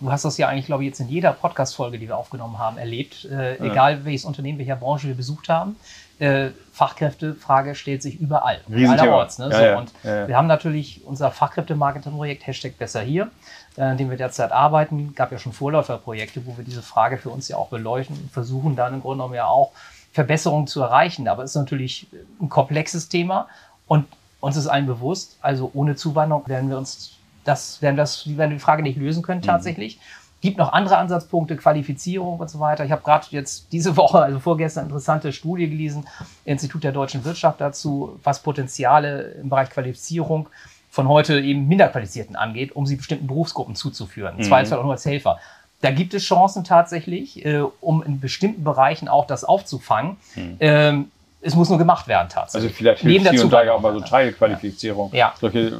du 0.00 0.10
hast 0.12 0.24
das 0.24 0.38
ja 0.38 0.48
eigentlich, 0.48 0.66
glaube 0.66 0.84
ich, 0.84 0.88
jetzt 0.88 1.00
in 1.00 1.08
jeder 1.08 1.32
Podcast-Folge, 1.32 1.98
die 1.98 2.08
wir 2.08 2.16
aufgenommen 2.16 2.58
haben, 2.58 2.78
erlebt. 2.78 3.24
Äh, 3.24 3.56
Egal 3.56 4.04
welches 4.04 4.24
Unternehmen, 4.24 4.58
welcher 4.58 4.76
Branche 4.76 5.08
wir 5.08 5.14
besucht 5.14 5.48
haben. 5.48 5.76
Äh, 6.18 6.50
Fachkräftefrage 6.72 7.74
stellt 7.74 8.02
sich 8.02 8.20
überall. 8.20 8.60
Allerorts. 8.68 9.38
Ne? 9.38 9.50
Ja, 9.50 9.56
so, 9.56 9.64
ja, 9.64 9.78
und 9.78 9.92
ja, 10.02 10.16
ja. 10.16 10.28
wir 10.28 10.36
haben 10.36 10.48
natürlich 10.48 11.02
unser 11.04 11.30
Fachkräftemarketing-Projekt 11.30 12.46
Hashtag 12.46 12.76
besser 12.76 13.00
hier, 13.00 13.30
äh, 13.76 13.82
an 13.82 13.96
dem 13.98 14.10
wir 14.10 14.16
derzeit 14.16 14.50
arbeiten. 14.50 15.14
Gab 15.14 15.30
ja 15.30 15.38
schon 15.38 15.52
Vorläuferprojekte, 15.52 16.44
wo 16.46 16.56
wir 16.56 16.64
diese 16.64 16.82
Frage 16.82 17.18
für 17.18 17.30
uns 17.30 17.48
ja 17.48 17.56
auch 17.56 17.68
beleuchten 17.68 18.16
und 18.16 18.32
versuchen 18.32 18.74
dann 18.74 18.94
im 18.94 19.00
Grunde 19.00 19.18
genommen 19.18 19.34
ja 19.34 19.46
auch 19.46 19.72
Verbesserungen 20.12 20.66
zu 20.66 20.82
erreichen. 20.82 21.28
Aber 21.28 21.44
es 21.44 21.50
ist 21.50 21.56
natürlich 21.56 22.08
ein 22.40 22.48
komplexes 22.48 23.08
Thema 23.08 23.48
und 23.86 24.06
uns 24.40 24.56
ist 24.56 24.66
allen 24.66 24.86
bewusst, 24.86 25.36
also 25.40 25.70
ohne 25.74 25.96
Zuwanderung 25.96 26.46
werden 26.46 26.70
wir 26.70 26.78
uns 26.78 27.17
das, 27.48 27.80
werden 27.80 27.96
das, 27.96 28.26
wir 28.26 28.36
werden 28.36 28.50
die 28.52 28.58
Frage 28.58 28.82
nicht 28.82 28.98
lösen 28.98 29.22
können 29.22 29.42
tatsächlich. 29.42 29.98
Gibt 30.40 30.58
noch 30.58 30.72
andere 30.72 30.98
Ansatzpunkte, 30.98 31.56
Qualifizierung 31.56 32.38
und 32.38 32.48
so 32.48 32.60
weiter. 32.60 32.84
Ich 32.84 32.92
habe 32.92 33.02
gerade 33.02 33.26
jetzt 33.30 33.72
diese 33.72 33.96
Woche, 33.96 34.20
also 34.20 34.38
vorgestern, 34.38 34.82
eine 34.82 34.90
interessante 34.90 35.32
Studie 35.32 35.68
gelesen, 35.68 36.06
Institut 36.44 36.84
der 36.84 36.92
deutschen 36.92 37.24
Wirtschaft 37.24 37.60
dazu, 37.60 38.20
was 38.22 38.42
Potenziale 38.42 39.36
im 39.42 39.48
Bereich 39.48 39.70
Qualifizierung 39.70 40.48
von 40.90 41.08
heute 41.08 41.40
eben 41.40 41.66
Minderqualifizierten 41.66 42.36
angeht, 42.36 42.76
um 42.76 42.86
sie 42.86 42.96
bestimmten 42.96 43.26
Berufsgruppen 43.26 43.74
zuzuführen. 43.74 44.38
Im 44.38 44.44
Zweifelsfall 44.44 44.78
auch 44.78 44.84
nur 44.84 44.92
als 44.92 45.04
Helfer. 45.04 45.38
Da 45.80 45.90
gibt 45.90 46.12
es 46.14 46.24
Chancen 46.24 46.64
tatsächlich, 46.64 47.44
äh, 47.44 47.62
um 47.80 48.02
in 48.02 48.20
bestimmten 48.20 48.64
Bereichen 48.64 49.08
auch 49.08 49.26
das 49.26 49.44
aufzufangen. 49.44 50.16
Ähm, 50.60 51.10
es 51.40 51.54
muss 51.54 51.68
nur 51.68 51.78
gemacht 51.78 52.08
werden 52.08 52.28
tatsächlich. 52.28 52.70
Also 52.70 52.76
vielleicht 52.76 53.02
hilft 53.02 53.30
hier 53.30 53.44
und 53.44 53.52
da 53.52 53.62
ja 53.64 53.72
auch 53.74 53.80
mal 53.80 53.92
so 53.92 54.00
Teilqualifizierung. 54.00 55.10
Ja. 55.14 55.34
Solche 55.40 55.58
äh, 55.58 55.72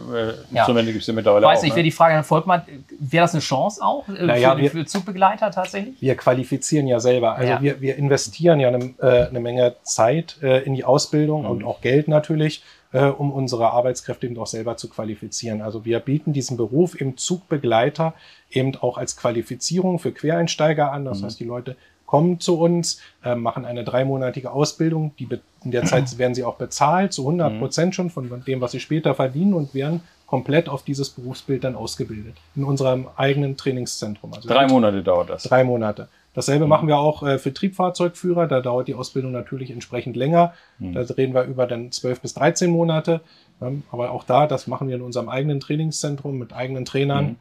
Ja. 0.55 0.61
Instrumente 0.61 0.93
gibt 0.93 1.03
es 1.03 1.07
ja 1.09 1.15
mittlerweile 1.15 1.47
Ich 1.47 1.51
weiß 1.51 1.59
auch. 1.59 1.63
nicht, 1.65 1.71
ne? 1.73 1.77
wäre 1.77 1.85
die 1.85 1.91
Frage 1.91 2.15
an 2.15 2.25
Volkmann, 2.25 2.63
wäre 3.01 3.25
das 3.25 3.33
eine 3.35 3.41
Chance 3.41 3.83
auch 3.83 4.09
äh, 4.09 4.25
Naja, 4.25 4.55
für, 4.55 4.59
wir- 4.63 4.71
für 4.71 4.87
Zugbegleiter 4.87 5.51
tatsächlich? 5.51 6.01
Wir 6.01 6.17
qualifizieren 6.17 6.87
ja 6.87 7.01
selber. 7.01 7.35
Also 7.35 7.53
Ja. 7.53 7.61
Wir, 7.63 7.81
wir 7.81 7.97
investieren 7.97 8.61
ja 8.61 8.69
eine, 8.69 8.95
äh, 9.01 9.27
eine 9.29 9.41
Menge 9.41 9.75
Zeit 9.83 10.37
äh, 10.43 10.63
in 10.63 10.75
die 10.75 10.85
Ausbildung 10.85 11.43
Mhm. 11.43 11.51
und 11.51 11.65
auch 11.65 11.81
Geld 11.81 12.07
natürlich, 12.09 12.63
äh, 12.93 13.05
um 13.05 13.33
unsere 13.33 13.71
Arbeitskräfte 13.71 14.27
eben 14.27 14.39
auch 14.39 14.47
selber 14.47 14.77
zu 14.77 14.89
qualifizieren. 14.89 15.61
Also 15.61 15.85
wir 15.85 15.99
bieten 16.01 16.33
diesen 16.33 16.57
Beruf 16.57 16.99
im 17.01 17.17
Zugbegleiter 17.17 18.15
eben 18.51 18.77
auch 18.77 18.97
als 18.97 19.17
Qualifizierung 19.17 19.99
für 19.99 20.13
Quereinsteiger 20.13 20.93
an. 20.93 21.03
Mhm. 21.03 21.07
Das 21.07 21.23
heißt, 21.23 21.41
die 21.41 21.45
Leute 21.45 21.77
kommen 22.09 22.41
zu 22.41 22.59
uns, 22.59 23.01
äh, 23.23 23.35
machen 23.35 23.67
eine 23.67 23.85
dreimonatige 23.85 24.51
Ausbildung. 24.51 25.13
Die 25.19 25.29
in 25.63 25.71
der 25.73 25.85
Zeit 25.85 26.17
werden 26.17 26.35
sie 26.35 26.43
auch 26.43 26.55
bezahlt, 26.57 27.13
zu 27.13 27.23
100 27.25 27.53
Mhm. 27.53 27.59
Prozent 27.59 27.95
schon 27.95 28.09
von 28.09 28.43
dem, 28.47 28.63
was 28.63 28.73
sie 28.73 28.81
später 28.81 29.15
verdienen 29.15 29.53
und 29.53 29.75
werden 29.75 30.01
komplett 30.27 30.71
auf 30.71 30.83
dieses 30.85 31.11
Berufsbild 31.11 31.65
dann 31.65 31.77
ausgebildet. 31.77 32.35
In 32.57 32.65
unserem 32.65 33.09
eigenen 33.17 33.59
Trainingszentrum. 33.59 34.33
Also 34.33 34.49
Drei 34.49 34.67
Monate 34.67 35.03
dauert 35.03 35.29
das. 35.29 35.43
Drei 35.43 35.65
Monate. 35.65 36.09
Dasselbe 36.33 36.65
Mhm. 36.65 36.71
machen 36.71 36.89
wir 36.89 36.97
auch 36.99 37.23
äh, 37.25 37.39
für 37.39 37.53
Triebfahrzeugführer. 37.53 38.47
Da 38.47 38.61
dauert 38.63 38.89
die 38.89 38.95
Ausbildung 38.95 39.33
natürlich 39.33 39.71
entsprechend 39.71 40.17
länger. 40.17 40.55
Mhm. 40.79 40.95
Da 40.95 41.01
reden 41.03 41.35
wir 41.35 41.43
über 41.45 41.67
dann 41.67 41.93
12 41.93 42.21
bis 42.23 42.33
13 42.33 42.71
Monate. 42.71 43.21
Ähm, 43.61 43.83
aber 43.93 44.13
auch 44.13 44.25
da, 44.25 44.47
das 44.47 44.67
machen 44.67 44.89
wir 44.89 44.97
in 44.97 45.03
unserem 45.03 45.29
eigenen 45.29 45.61
Trainingszentrum 45.61 46.39
mit 46.39 46.55
eigenen 46.55 46.87
Trainern. 46.87 47.37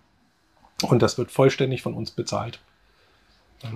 Mhm. 0.84 0.90
Und 0.90 1.02
das 1.02 1.18
wird 1.18 1.32
vollständig 1.32 1.82
von 1.82 1.94
uns 1.94 2.12
bezahlt. 2.12 2.60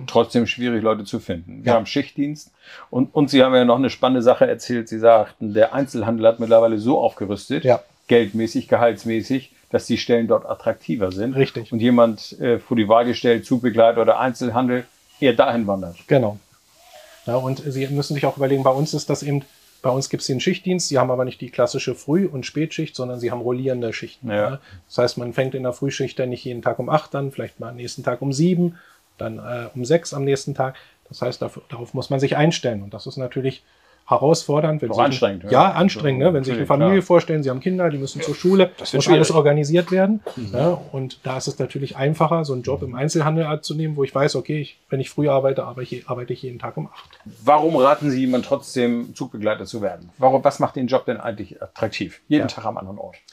Trotzdem 0.08 0.46
schwierig, 0.48 0.84
Leute 0.84 1.04
zu 1.06 1.20
finden. 1.20 1.64
Wir 1.64 1.72
Ja. 1.72 1.78
haben 1.78 1.86
Schichtdienst 1.86 2.52
und, 2.90 3.14
und 3.16 3.30
Sie 3.30 3.44
haben 3.44 3.56
ja 3.56 3.66
noch 3.66 3.78
eine 3.78 3.90
spannende 3.90 4.22
Sache 4.22 4.48
erzählt. 4.48 4.88
Sie 4.90 5.00
sagten, 5.00 5.54
der 5.54 5.74
Einzelhandel 5.74 6.28
hat 6.28 6.40
mittlerweile 6.40 6.78
so 6.78 7.00
aufgerüstet, 7.00 7.64
Ja. 7.64 7.82
geldmäßig, 8.08 8.68
gehaltsmäßig, 8.68 9.52
dass 9.72 9.88
die 9.88 9.98
Stellen 9.98 10.28
dort 10.28 10.46
attraktiver 10.46 11.12
sind. 11.12 11.36
Richtig. 11.36 11.72
Und 11.72 11.80
jemand 11.80 12.40
äh, 12.40 12.60
vor 12.60 12.78
die 12.78 12.88
Wahl 12.88 13.06
gestellt, 13.06 13.46
Zugbegleiter 13.46 14.02
oder 14.02 14.20
Einzelhandel, 14.20 14.86
eher 15.20 15.34
dahin 15.34 15.66
wandert. 15.68 15.98
Genau. 16.08 16.38
Ja, 17.26 17.36
und 17.36 17.62
Sie 17.66 17.88
müssen 17.88 18.14
sich 18.16 18.26
auch 18.26 18.38
überlegen, 18.38 18.64
bei 18.64 18.72
uns 18.72 18.94
ist 18.94 19.10
das 19.10 19.24
eben, 19.24 19.44
bei 19.82 19.90
uns 19.90 20.10
gibt 20.10 20.22
es 20.22 20.28
den 20.28 20.40
Schichtdienst, 20.40 20.90
Sie 20.90 20.98
haben 21.00 21.10
aber 21.12 21.24
nicht 21.26 21.40
die 21.42 21.50
klassische 21.50 21.96
Früh- 21.96 22.28
und 22.28 22.46
Spätschicht, 22.46 22.96
sondern 22.96 23.20
Sie 23.20 23.32
haben 23.32 23.42
rollierende 23.42 23.94
Schichten. 23.94 24.30
Ja. 24.30 24.36
Ja. 24.36 24.60
Das 24.88 24.98
heißt, 24.98 25.18
man 25.18 25.34
fängt 25.34 25.56
in 25.56 25.64
der 25.64 25.74
Frühschicht 25.74 26.18
dann 26.20 26.30
nicht 26.30 26.44
jeden 26.44 26.62
Tag 26.62 26.78
um 26.80 26.90
acht 26.90 27.16
an, 27.16 27.32
vielleicht 27.32 27.60
mal 27.60 27.70
am 27.70 27.76
nächsten 27.78 28.04
Tag 28.04 28.22
um 28.22 28.34
sieben, 28.34 28.78
dann 29.18 29.40
äh, 29.40 29.70
um 29.74 29.86
sechs 29.86 30.14
am 30.14 30.24
nächsten 30.24 30.54
Tag. 30.56 30.76
Das 31.10 31.22
heißt, 31.22 31.42
dafür, 31.42 31.64
darauf 31.70 31.94
muss 31.94 32.10
man 32.10 32.20
sich 32.20 32.38
einstellen. 32.38 32.84
Und 32.84 32.94
das 32.94 33.08
ist 33.08 33.18
natürlich 33.18 33.64
herausfordernd. 34.06 34.82
Wenn 34.82 34.94
Sie, 34.94 35.02
anstrengend, 35.02 35.44
ja. 35.46 35.52
Ja, 35.52 35.72
anstrengend. 35.72 36.22
Ne? 36.22 36.34
Wenn 36.34 36.44
Sie 36.44 36.52
sich 36.52 36.58
eine 36.60 36.68
Familie 36.68 36.94
klar. 36.96 37.02
vorstellen, 37.04 37.44
Sie 37.44 37.50
haben 37.50 37.60
Kinder, 37.60 37.90
die 37.90 37.98
müssen 37.98 38.22
zur 38.22 38.36
Schule, 38.36 38.72
Das 38.78 38.94
muss 38.94 39.08
alles 39.08 39.32
organisiert 39.32 39.92
werden. 39.92 40.22
Mhm. 40.36 40.50
Ja? 40.54 40.82
Und 40.92 41.20
da 41.24 41.38
ist 41.38 41.48
es 41.48 41.60
natürlich 41.60 41.96
einfacher, 41.96 42.46
so 42.46 42.54
einen 42.54 42.64
Job 42.64 42.82
im 42.84 42.96
Einzelhandel 42.96 43.46
anzunehmen, 43.46 43.96
wo 43.96 44.04
ich 44.04 44.14
weiß, 44.14 44.36
okay, 44.36 44.62
ich, 44.62 44.78
wenn 44.90 45.00
ich 45.00 45.10
früh 45.10 45.30
arbeite, 45.30 45.64
arbeite 45.64 46.34
ich, 46.34 46.42
jeden 46.44 46.60
Tag 46.60 46.78
um 46.78 46.88
acht. 46.88 47.10
Warum 47.44 47.76
raten 47.76 48.10
Sie 48.12 48.20
jemand 48.20 48.46
trotzdem, 48.46 49.16
Zugbegleiter 49.16 49.66
zu 49.66 49.82
werden? 49.82 50.10
Warum, 50.18 50.44
was 50.44 50.60
macht 50.60 50.76
den 50.76 50.88
Job 50.88 51.06
denn 51.06 51.20
eigentlich 51.20 51.62
attraktiv? 51.62 52.22
Jeden 52.28 52.42
Ja. 52.42 52.48
Tag 52.48 52.66
am 52.66 52.78
anderen 52.78 52.98
Ort. 52.98 53.16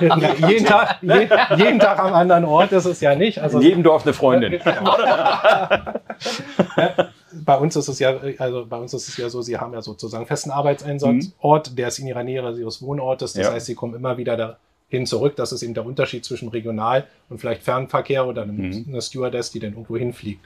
Ja, 0.00 0.16
jeden, 0.48 0.66
Tag, 0.66 0.98
je, 1.02 1.28
jeden 1.56 1.78
Tag 1.78 1.98
am 2.00 2.12
anderen 2.14 2.44
Ort 2.44 2.72
ist 2.72 2.84
es 2.84 3.00
ja 3.00 3.14
nicht. 3.14 3.38
Also 3.40 3.58
In 3.58 3.64
jedem 3.64 3.82
Dorf 3.84 4.02
eine 4.04 4.12
Freundin. 4.12 4.52
bei 7.44 7.56
uns 7.56 7.76
ist 7.76 7.88
es 7.88 7.98
ja, 7.98 8.16
also 8.38 8.66
bei 8.66 8.76
uns 8.76 8.92
ist 8.94 9.08
es 9.08 9.16
ja 9.16 9.28
so, 9.28 9.42
sie 9.42 9.56
haben 9.58 9.72
ja 9.72 9.82
sozusagen 9.82 10.26
festen 10.26 10.50
Arbeitseinsatzort, 10.50 11.78
der 11.78 11.88
ist 11.88 11.98
in 11.98 12.06
ihrer 12.06 12.22
Nähe 12.24 12.42
ihres 12.58 12.82
Wohnortes. 12.82 13.32
Das 13.34 13.46
Ja. 13.46 13.52
heißt, 13.52 13.66
sie 13.66 13.74
kommen 13.74 13.94
immer 13.94 14.18
wieder 14.18 14.58
dahin 14.90 15.06
zurück. 15.06 15.36
Das 15.36 15.52
ist 15.52 15.62
eben 15.62 15.74
der 15.74 15.86
Unterschied 15.86 16.24
zwischen 16.24 16.48
Regional- 16.48 17.06
und 17.30 17.38
vielleicht 17.38 17.62
Fernverkehr 17.62 18.26
oder 18.26 18.42
einem, 18.42 18.56
Mhm. 18.70 18.84
einer 18.88 19.00
Stewardess, 19.00 19.50
die 19.50 19.60
dann 19.60 19.72
irgendwo 19.72 19.96
hinfliegt. 19.96 20.44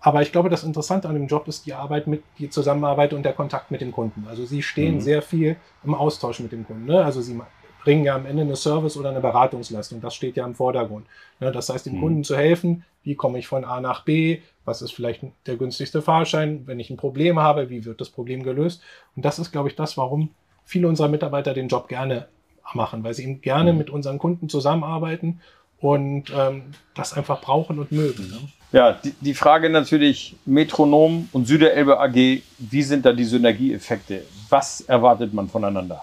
Aber 0.00 0.20
ich 0.22 0.32
glaube, 0.32 0.48
das 0.48 0.64
Interessante 0.64 1.08
an 1.08 1.14
dem 1.14 1.28
Job 1.28 1.46
ist 1.46 1.64
die 1.66 1.74
Arbeit 1.74 2.06
mit, 2.08 2.24
die 2.38 2.50
Zusammenarbeit 2.50 3.12
und 3.12 3.22
der 3.22 3.34
Kontakt 3.34 3.70
mit 3.70 3.80
dem 3.80 3.92
Kunden. 3.92 4.26
Also 4.28 4.44
sie 4.44 4.62
stehen 4.62 4.96
Mhm. 4.96 5.00
sehr 5.00 5.22
viel 5.22 5.56
im 5.84 5.94
Austausch 5.94 6.40
mit 6.40 6.50
dem 6.50 6.66
Kunden. 6.66 6.86
Ne? 6.86 7.04
Also 7.04 7.20
sie 7.20 7.34
bringen 7.84 8.04
ja 8.04 8.14
am 8.14 8.26
Ende 8.26 8.42
eine 8.42 8.56
Service- 8.56 8.96
oder 8.96 9.10
eine 9.10 9.20
Beratungsleistung. 9.20 10.00
Das 10.00 10.14
steht 10.14 10.36
ja 10.36 10.44
im 10.46 10.54
Vordergrund. 10.54 11.06
Ne? 11.40 11.50
Das 11.52 11.68
heißt, 11.68 11.86
dem 11.86 11.94
Mhm. 11.96 12.00
Kunden 12.00 12.24
zu 12.24 12.36
helfen, 12.36 12.84
wie 13.02 13.14
komme 13.16 13.38
ich 13.38 13.46
von 13.48 13.64
A 13.64 13.80
nach 13.80 14.04
B, 14.04 14.38
was 14.64 14.82
ist 14.82 14.92
vielleicht 14.92 15.22
der 15.46 15.56
günstigste 15.56 16.02
Fahrschein, 16.02 16.62
wenn 16.66 16.78
ich 16.78 16.90
ein 16.90 16.96
Problem 16.96 17.38
habe, 17.40 17.68
wie 17.70 17.84
wird 17.84 18.00
das 18.00 18.10
Problem 18.10 18.42
gelöst. 18.44 18.80
Und 19.16 19.24
das 19.24 19.38
ist, 19.40 19.50
glaube 19.50 19.68
ich, 19.68 19.74
das, 19.76 19.96
warum 19.96 20.30
viele 20.64 20.86
unserer 20.86 21.08
Mitarbeiter 21.08 21.52
den 21.54 21.68
Job 21.68 21.88
gerne 21.88 22.28
machen, 22.74 23.02
weil 23.02 23.12
sie 23.14 23.24
eben 23.24 23.40
gerne 23.40 23.72
Mhm. 23.72 23.78
mit 23.78 23.90
unseren 23.90 24.18
Kunden 24.18 24.48
zusammenarbeiten 24.48 25.40
und 25.80 26.32
ähm, 26.34 26.62
das 26.94 27.12
einfach 27.14 27.40
brauchen 27.40 27.80
und 27.80 27.90
mögen. 27.90 28.28
Ne? 28.30 28.38
Ja, 28.70 28.92
die, 28.92 29.12
die 29.20 29.34
Frage 29.34 29.68
natürlich 29.68 30.36
Metronom 30.46 31.28
und 31.32 31.46
Süderelbe 31.46 31.98
AG, 32.00 32.14
wie 32.58 32.82
sind 32.82 33.04
da 33.04 33.12
die 33.12 33.24
Synergieeffekte? 33.24 34.22
Was 34.48 34.80
erwartet 34.82 35.34
man 35.34 35.48
voneinander? 35.48 36.02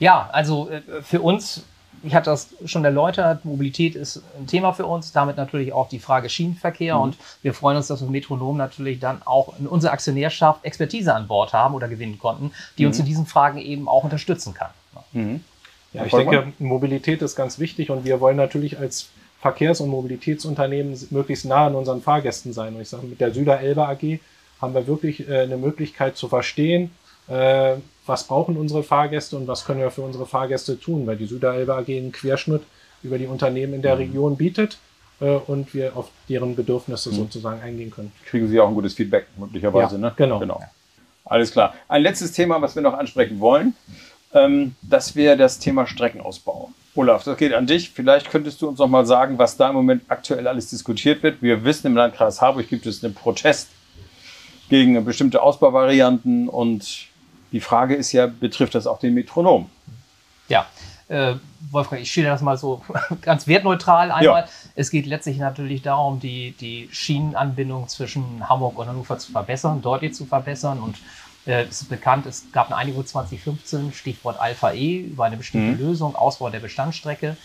Ja, 0.00 0.28
also 0.32 0.68
äh, 0.70 0.80
für 1.02 1.20
uns, 1.20 1.62
ich 2.02 2.14
hatte 2.14 2.30
das 2.30 2.48
schon 2.64 2.84
erläutert, 2.84 3.44
Mobilität 3.44 3.94
ist 3.94 4.22
ein 4.38 4.46
Thema 4.46 4.72
für 4.72 4.86
uns, 4.86 5.12
damit 5.12 5.36
natürlich 5.36 5.72
auch 5.72 5.88
die 5.88 5.98
Frage 6.00 6.28
Schienenverkehr 6.28 6.96
Mhm. 6.96 7.02
und 7.02 7.16
wir 7.42 7.54
freuen 7.54 7.76
uns, 7.76 7.86
dass 7.86 8.00
wir 8.00 8.08
Metronom 8.10 8.56
natürlich 8.56 8.98
dann 8.98 9.20
auch 9.24 9.54
in 9.60 9.66
unserer 9.68 9.92
Aktionärschaft 9.92 10.64
Expertise 10.64 11.14
an 11.14 11.28
Bord 11.28 11.52
haben 11.52 11.74
oder 11.74 11.86
gewinnen 11.88 12.18
konnten, 12.18 12.50
die 12.78 12.86
uns 12.86 12.96
Mhm. 12.96 13.02
in 13.02 13.06
diesen 13.06 13.26
Fragen 13.26 13.58
eben 13.58 13.86
auch 13.88 14.02
unterstützen 14.04 14.54
kann. 14.54 14.70
Ja, 15.92 16.04
ich 16.04 16.12
denke, 16.12 16.52
Mobilität 16.58 17.20
ist 17.22 17.36
ganz 17.36 17.58
wichtig 17.58 17.90
und 17.90 18.04
wir 18.04 18.20
wollen 18.20 18.36
natürlich 18.36 18.78
als 18.78 19.08
Verkehrs- 19.42 19.80
und 19.80 19.88
Mobilitätsunternehmen 19.88 20.96
möglichst 21.10 21.44
nah 21.46 21.66
an 21.66 21.74
unseren 21.74 22.00
Fahrgästen 22.02 22.52
sein. 22.52 22.74
Und 22.74 22.80
ich 22.82 22.88
sage, 22.88 23.06
mit 23.06 23.20
der 23.20 23.32
Süder-Elbe 23.34 23.86
AG 23.86 24.20
haben 24.60 24.74
wir 24.74 24.86
wirklich 24.86 25.28
äh, 25.28 25.40
eine 25.40 25.56
Möglichkeit 25.56 26.16
zu 26.16 26.28
verstehen, 26.28 26.90
äh, 27.28 27.76
was 28.06 28.24
brauchen 28.24 28.56
unsere 28.56 28.82
Fahrgäste 28.82 29.36
und 29.36 29.46
was 29.46 29.64
können 29.64 29.80
wir 29.80 29.90
für 29.90 30.02
unsere 30.02 30.26
Fahrgäste 30.26 30.78
tun, 30.78 31.06
weil 31.06 31.16
die 31.16 31.26
Süder-Elbe 31.26 31.74
AG 31.74 31.88
einen 31.88 32.12
Querschnitt 32.12 32.62
über 33.02 33.18
die 33.18 33.26
Unternehmen 33.26 33.74
in 33.74 33.82
der 33.82 33.98
Region 33.98 34.36
bietet 34.36 34.78
äh, 35.20 35.30
und 35.30 35.74
wir 35.74 35.96
auf 35.96 36.08
deren 36.28 36.56
Bedürfnisse 36.56 37.12
sozusagen 37.12 37.60
eingehen 37.60 37.90
können. 37.90 38.12
Kriegen 38.26 38.48
Sie 38.48 38.58
auch 38.60 38.68
ein 38.68 38.74
gutes 38.74 38.94
Feedback, 38.94 39.26
möglicherweise, 39.36 39.96
Ja, 39.96 40.00
ne? 40.00 40.12
genau. 40.16 40.60
Alles 41.24 41.52
klar. 41.52 41.74
Ein 41.88 42.02
letztes 42.02 42.32
Thema, 42.32 42.60
was 42.60 42.74
wir 42.74 42.82
noch 42.82 42.94
ansprechen 42.94 43.38
wollen, 43.40 43.74
ähm, 44.32 44.74
das 44.82 45.14
wäre 45.14 45.36
das 45.36 45.58
Thema 45.58 45.86
Streckenausbau. 45.86 46.70
Olaf, 46.96 47.22
das 47.22 47.36
geht 47.36 47.54
an 47.54 47.66
dich. 47.66 47.90
Vielleicht 47.90 48.30
könntest 48.30 48.60
du 48.60 48.68
uns 48.68 48.78
noch 48.78 48.88
mal 48.88 49.06
sagen, 49.06 49.38
was 49.38 49.56
da 49.56 49.68
im 49.68 49.76
Moment 49.76 50.02
aktuell 50.08 50.48
alles 50.48 50.70
diskutiert 50.70 51.22
wird. 51.22 51.40
Wir 51.40 51.64
wissen, 51.64 51.86
im 51.86 51.96
Landkreis 51.96 52.40
Harburg 52.40 52.68
gibt 52.68 52.86
es 52.86 53.04
eine 53.04 53.12
Protestbewegung 53.12 53.80
gegen 54.70 55.04
bestimmte 55.04 55.42
Ausbauvarianten. 55.42 56.48
Und 56.48 57.08
die 57.52 57.60
Frage 57.60 57.94
ist 57.94 58.12
ja, 58.12 58.26
betrifft 58.26 58.74
das 58.74 58.86
auch 58.86 58.98
den 58.98 59.14
Metronom? 59.14 59.68
Ja, 60.48 60.66
äh, 61.08 61.34
Wolfgang, 61.70 62.00
ich 62.02 62.10
schilder 62.10 62.30
das 62.30 62.40
mal 62.40 62.56
so 62.56 62.82
ganz 63.22 63.46
wertneutral 63.46 64.12
einmal. 64.12 64.42
Ja. 64.42 64.48
Es 64.76 64.90
geht 64.90 65.06
letztlich 65.06 65.38
natürlich 65.38 65.82
darum, 65.82 66.20
die, 66.20 66.52
die 66.52 66.88
Schienenanbindung 66.92 67.88
zwischen 67.88 68.48
Hamburg 68.48 68.78
und 68.78 68.86
Hannover 68.86 69.18
zu 69.18 69.32
verbessern, 69.32 69.82
deutlich 69.82 70.14
zu 70.14 70.24
verbessern. 70.24 70.78
Und 70.78 70.98
äh, 71.46 71.64
es 71.64 71.82
ist 71.82 71.88
bekannt, 71.88 72.26
es 72.26 72.52
gab 72.52 72.68
eine 72.68 72.76
Einigung 72.76 73.04
2015, 73.04 73.92
Stichwort 73.92 74.40
Alpha 74.40 74.72
E, 74.72 74.98
über 74.98 75.24
eine 75.24 75.36
bestimmte 75.36 75.72
mhm. 75.72 75.88
Lösung, 75.88 76.14
Ausbau 76.14 76.48
der 76.48 76.60
Bestandsstrecke. 76.60 77.36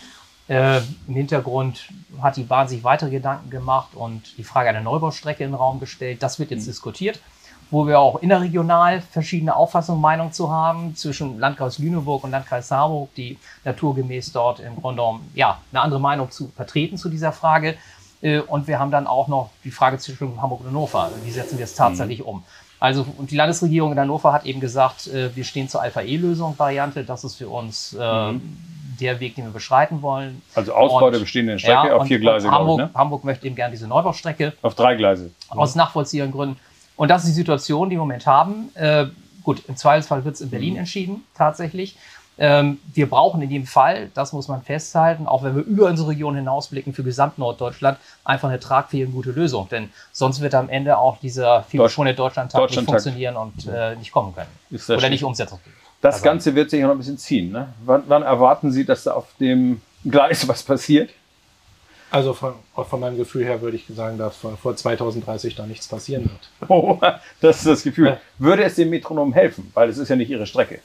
Äh, 0.48 0.78
Im 1.08 1.14
Hintergrund 1.14 1.88
hat 2.22 2.36
die 2.36 2.44
Bahn 2.44 2.68
sich 2.68 2.84
weitere 2.84 3.10
Gedanken 3.10 3.50
gemacht 3.50 3.94
und 3.94 4.38
die 4.38 4.44
Frage 4.44 4.68
einer 4.68 4.80
Neubaustrecke 4.80 5.42
in 5.42 5.50
den 5.50 5.56
Raum 5.56 5.80
gestellt. 5.80 6.22
Das 6.22 6.38
wird 6.38 6.52
jetzt 6.52 6.62
mhm. 6.62 6.70
diskutiert 6.70 7.20
wo 7.70 7.86
wir 7.86 7.98
auch 7.98 8.22
innerregional 8.22 9.00
verschiedene 9.00 9.54
Auffassungen, 9.54 10.00
Meinungen 10.00 10.32
zu 10.32 10.50
haben 10.50 10.94
zwischen 10.94 11.38
Landkreis 11.38 11.78
Lüneburg 11.78 12.24
und 12.24 12.30
Landkreis 12.30 12.68
Saarburg, 12.68 13.14
die 13.14 13.38
naturgemäß 13.64 14.32
dort 14.32 14.60
im 14.60 14.76
Grunde 14.76 15.02
genommen 15.02 15.30
ja, 15.34 15.58
eine 15.72 15.80
andere 15.80 16.00
Meinung 16.00 16.30
zu 16.30 16.48
vertreten 16.54 16.96
zu 16.96 17.08
dieser 17.08 17.32
Frage. 17.32 17.76
Äh, 18.22 18.40
und 18.40 18.68
wir 18.68 18.78
haben 18.78 18.90
dann 18.90 19.06
auch 19.06 19.28
noch 19.28 19.50
die 19.64 19.70
Frage 19.70 19.98
zwischen 19.98 20.40
Hamburg 20.40 20.60
und 20.60 20.68
Hannover. 20.68 21.10
Wie 21.24 21.30
setzen 21.30 21.58
wir 21.58 21.64
es 21.64 21.74
tatsächlich 21.74 22.20
mhm. 22.20 22.26
um? 22.26 22.44
Also, 22.78 23.06
und 23.16 23.30
die 23.30 23.36
Landesregierung 23.36 23.92
in 23.92 23.98
Hannover 23.98 24.32
hat 24.32 24.44
eben 24.44 24.60
gesagt, 24.60 25.06
äh, 25.06 25.34
wir 25.34 25.44
stehen 25.44 25.68
zur 25.68 25.80
Alpha-E-Lösung-Variante. 25.82 27.04
Das 27.04 27.24
ist 27.24 27.36
für 27.36 27.48
uns 27.48 27.96
äh, 27.98 28.32
mhm. 28.32 28.40
der 29.00 29.18
Weg, 29.18 29.34
den 29.34 29.46
wir 29.46 29.52
beschreiten 29.52 30.02
wollen. 30.02 30.42
Also 30.54 30.74
Ausbau 30.74 31.06
und, 31.06 31.12
der 31.12 31.20
bestehenden 31.20 31.58
Strecke 31.58 31.88
ja, 31.88 31.96
auf 31.96 32.06
vier 32.06 32.18
Gleise. 32.18 32.50
Hamburg, 32.50 32.80
ich, 32.80 32.86
ne? 32.86 32.90
Hamburg 32.94 33.24
möchte 33.24 33.46
eben 33.46 33.56
gerne 33.56 33.72
diese 33.72 33.88
Neubaustrecke. 33.88 34.52
Auf 34.62 34.74
drei 34.74 34.94
Gleise. 34.94 35.30
Aus 35.48 35.74
nachvollziehbaren 35.74 36.32
Gründen. 36.32 36.60
Und 36.96 37.08
das 37.08 37.22
ist 37.22 37.28
die 37.28 37.34
Situation, 37.34 37.90
die 37.90 37.96
wir 37.96 38.02
im 38.02 38.08
Moment 38.08 38.26
haben. 38.26 38.70
Äh, 38.74 39.06
gut, 39.42 39.62
im 39.68 39.76
Zweifelsfall 39.76 40.24
wird 40.24 40.34
es 40.34 40.40
in 40.40 40.50
Berlin 40.50 40.74
mhm. 40.74 40.80
entschieden, 40.80 41.24
tatsächlich. 41.34 41.96
Ähm, 42.38 42.78
wir 42.92 43.08
brauchen 43.08 43.40
in 43.40 43.50
jedem 43.50 43.66
Fall, 43.66 44.10
das 44.12 44.34
muss 44.34 44.48
man 44.48 44.62
festhalten, 44.62 45.26
auch 45.26 45.42
wenn 45.42 45.56
wir 45.56 45.62
über 45.62 45.86
unsere 45.86 46.10
Region 46.10 46.36
hinausblicken, 46.36 46.92
für 46.92 47.02
Gesamtnorddeutschland 47.02 47.98
einfach 48.24 48.48
eine 48.50 48.60
tragfähige 48.60 49.06
und 49.06 49.14
gute 49.14 49.30
Lösung. 49.30 49.68
Denn 49.70 49.90
sonst 50.12 50.40
wird 50.40 50.54
am 50.54 50.68
Ende 50.68 50.98
auch 50.98 51.18
dieser 51.18 51.62
vielbeschworene 51.62 52.14
Deutschlandtag 52.14 52.60
Deutschland 52.60 52.88
nicht 52.88 52.92
funktionieren 52.92 53.36
und 53.36 53.66
äh, 53.66 53.96
nicht 53.96 54.12
kommen 54.12 54.34
können. 54.34 54.50
Oder 54.70 55.00
schön. 55.00 55.10
nicht 55.10 55.24
umsetzen. 55.24 55.58
Das 56.02 56.16
also, 56.16 56.24
Ganze 56.24 56.54
wird 56.54 56.68
sich 56.68 56.82
noch 56.82 56.90
ein 56.90 56.98
bisschen 56.98 57.16
ziehen. 57.16 57.52
Ne? 57.52 57.68
Wann, 57.86 58.02
wann 58.06 58.22
erwarten 58.22 58.70
Sie, 58.70 58.84
dass 58.84 59.04
da 59.04 59.12
auf 59.12 59.28
dem 59.40 59.80
Gleis 60.04 60.46
was 60.46 60.62
passiert? 60.62 61.10
Also 62.10 62.34
von, 62.34 62.54
von 62.74 63.00
meinem 63.00 63.16
Gefühl 63.16 63.44
her 63.44 63.60
würde 63.62 63.76
ich 63.76 63.84
sagen, 63.94 64.16
dass 64.16 64.36
vor 64.36 64.76
2030 64.76 65.54
da 65.54 65.66
nichts 65.66 65.88
passieren 65.88 66.24
wird. 66.24 66.50
Oh, 66.70 66.98
das 67.40 67.58
ist 67.58 67.66
das 67.66 67.82
Gefühl. 67.82 68.18
Würde 68.38 68.64
es 68.64 68.76
dem 68.76 68.90
Metronom 68.90 69.32
helfen? 69.32 69.70
Weil 69.74 69.88
es 69.88 69.98
ist 69.98 70.08
ja 70.08 70.16
nicht 70.16 70.30
ihre 70.30 70.46
Strecke. 70.46 70.80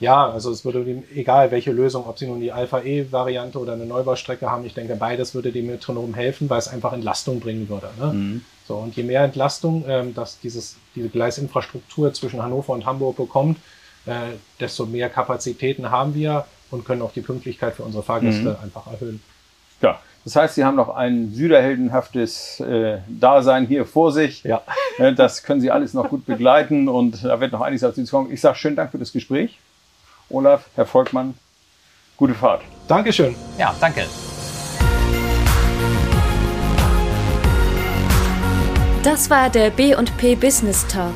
Ja, 0.00 0.28
also 0.28 0.50
es 0.50 0.64
würde 0.64 0.84
dem, 0.84 1.04
egal 1.14 1.50
welche 1.50 1.70
Lösung, 1.70 2.06
ob 2.08 2.18
sie 2.18 2.26
nun 2.26 2.40
die 2.40 2.50
Alpha-E-Variante 2.50 3.58
oder 3.58 3.74
eine 3.74 3.86
Neubaustrecke 3.86 4.50
haben, 4.50 4.66
ich 4.66 4.74
denke, 4.74 4.96
beides 4.96 5.34
würde 5.34 5.52
dem 5.52 5.66
Metronom 5.66 6.14
helfen, 6.14 6.50
weil 6.50 6.58
es 6.58 6.68
einfach 6.68 6.92
Entlastung 6.92 7.38
bringen 7.40 7.68
würde. 7.68 7.90
Ne? 7.98 8.12
Mhm. 8.12 8.44
So, 8.66 8.76
und 8.76 8.96
je 8.96 9.04
mehr 9.04 9.22
Entlastung, 9.22 9.84
ähm, 9.86 10.14
dass 10.14 10.40
dieses, 10.40 10.76
diese 10.96 11.08
Gleisinfrastruktur 11.08 12.12
zwischen 12.12 12.42
Hannover 12.42 12.72
und 12.72 12.86
Hamburg 12.86 13.16
bekommt, 13.16 13.58
äh, 14.06 14.32
desto 14.58 14.86
mehr 14.86 15.08
Kapazitäten 15.10 15.90
haben 15.90 16.14
wir 16.14 16.46
und 16.70 16.84
können 16.84 17.02
auch 17.02 17.12
die 17.12 17.20
Pünktlichkeit 17.20 17.74
für 17.74 17.84
unsere 17.84 18.02
Fahrgäste 18.02 18.50
mhm. 18.50 18.64
einfach 18.64 18.86
erhöhen. 18.88 19.22
Ja, 19.80 20.00
das 20.24 20.36
heißt, 20.36 20.54
Sie 20.54 20.64
haben 20.64 20.76
noch 20.76 20.88
ein 20.88 21.32
süderheldenhaftes 21.34 22.60
äh, 22.60 22.98
Dasein 23.08 23.66
hier 23.66 23.84
vor 23.84 24.10
sich. 24.10 24.42
Ja. 24.42 24.62
Äh, 24.98 25.12
das 25.12 25.42
können 25.42 25.60
Sie 25.60 25.70
alles 25.70 25.92
noch 25.92 26.08
gut 26.08 26.24
begleiten 26.26 26.88
und 26.88 27.24
da 27.24 27.40
wird 27.40 27.52
noch 27.52 27.60
einiges 27.60 27.84
auf 27.84 27.94
Sie 27.94 28.06
kommen. 28.06 28.32
Ich 28.32 28.40
sage 28.40 28.56
schönen 28.56 28.76
Dank 28.76 28.90
für 28.90 28.98
das 28.98 29.12
Gespräch. 29.12 29.58
Olaf, 30.30 30.66
Herr 30.76 30.86
Volkmann, 30.86 31.34
gute 32.16 32.34
Fahrt. 32.34 32.62
Dankeschön. 32.88 33.34
Ja, 33.58 33.74
danke. 33.80 34.04
Das 39.02 39.28
war 39.28 39.50
der 39.50 39.68
B&P 39.68 40.34
Business 40.36 40.86
Talk. 40.86 41.12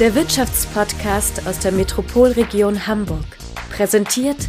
Der 0.00 0.14
Wirtschaftspodcast 0.14 1.46
aus 1.46 1.58
der 1.58 1.72
Metropolregion 1.72 2.86
Hamburg. 2.86 3.26
Präsentiert 3.70 4.48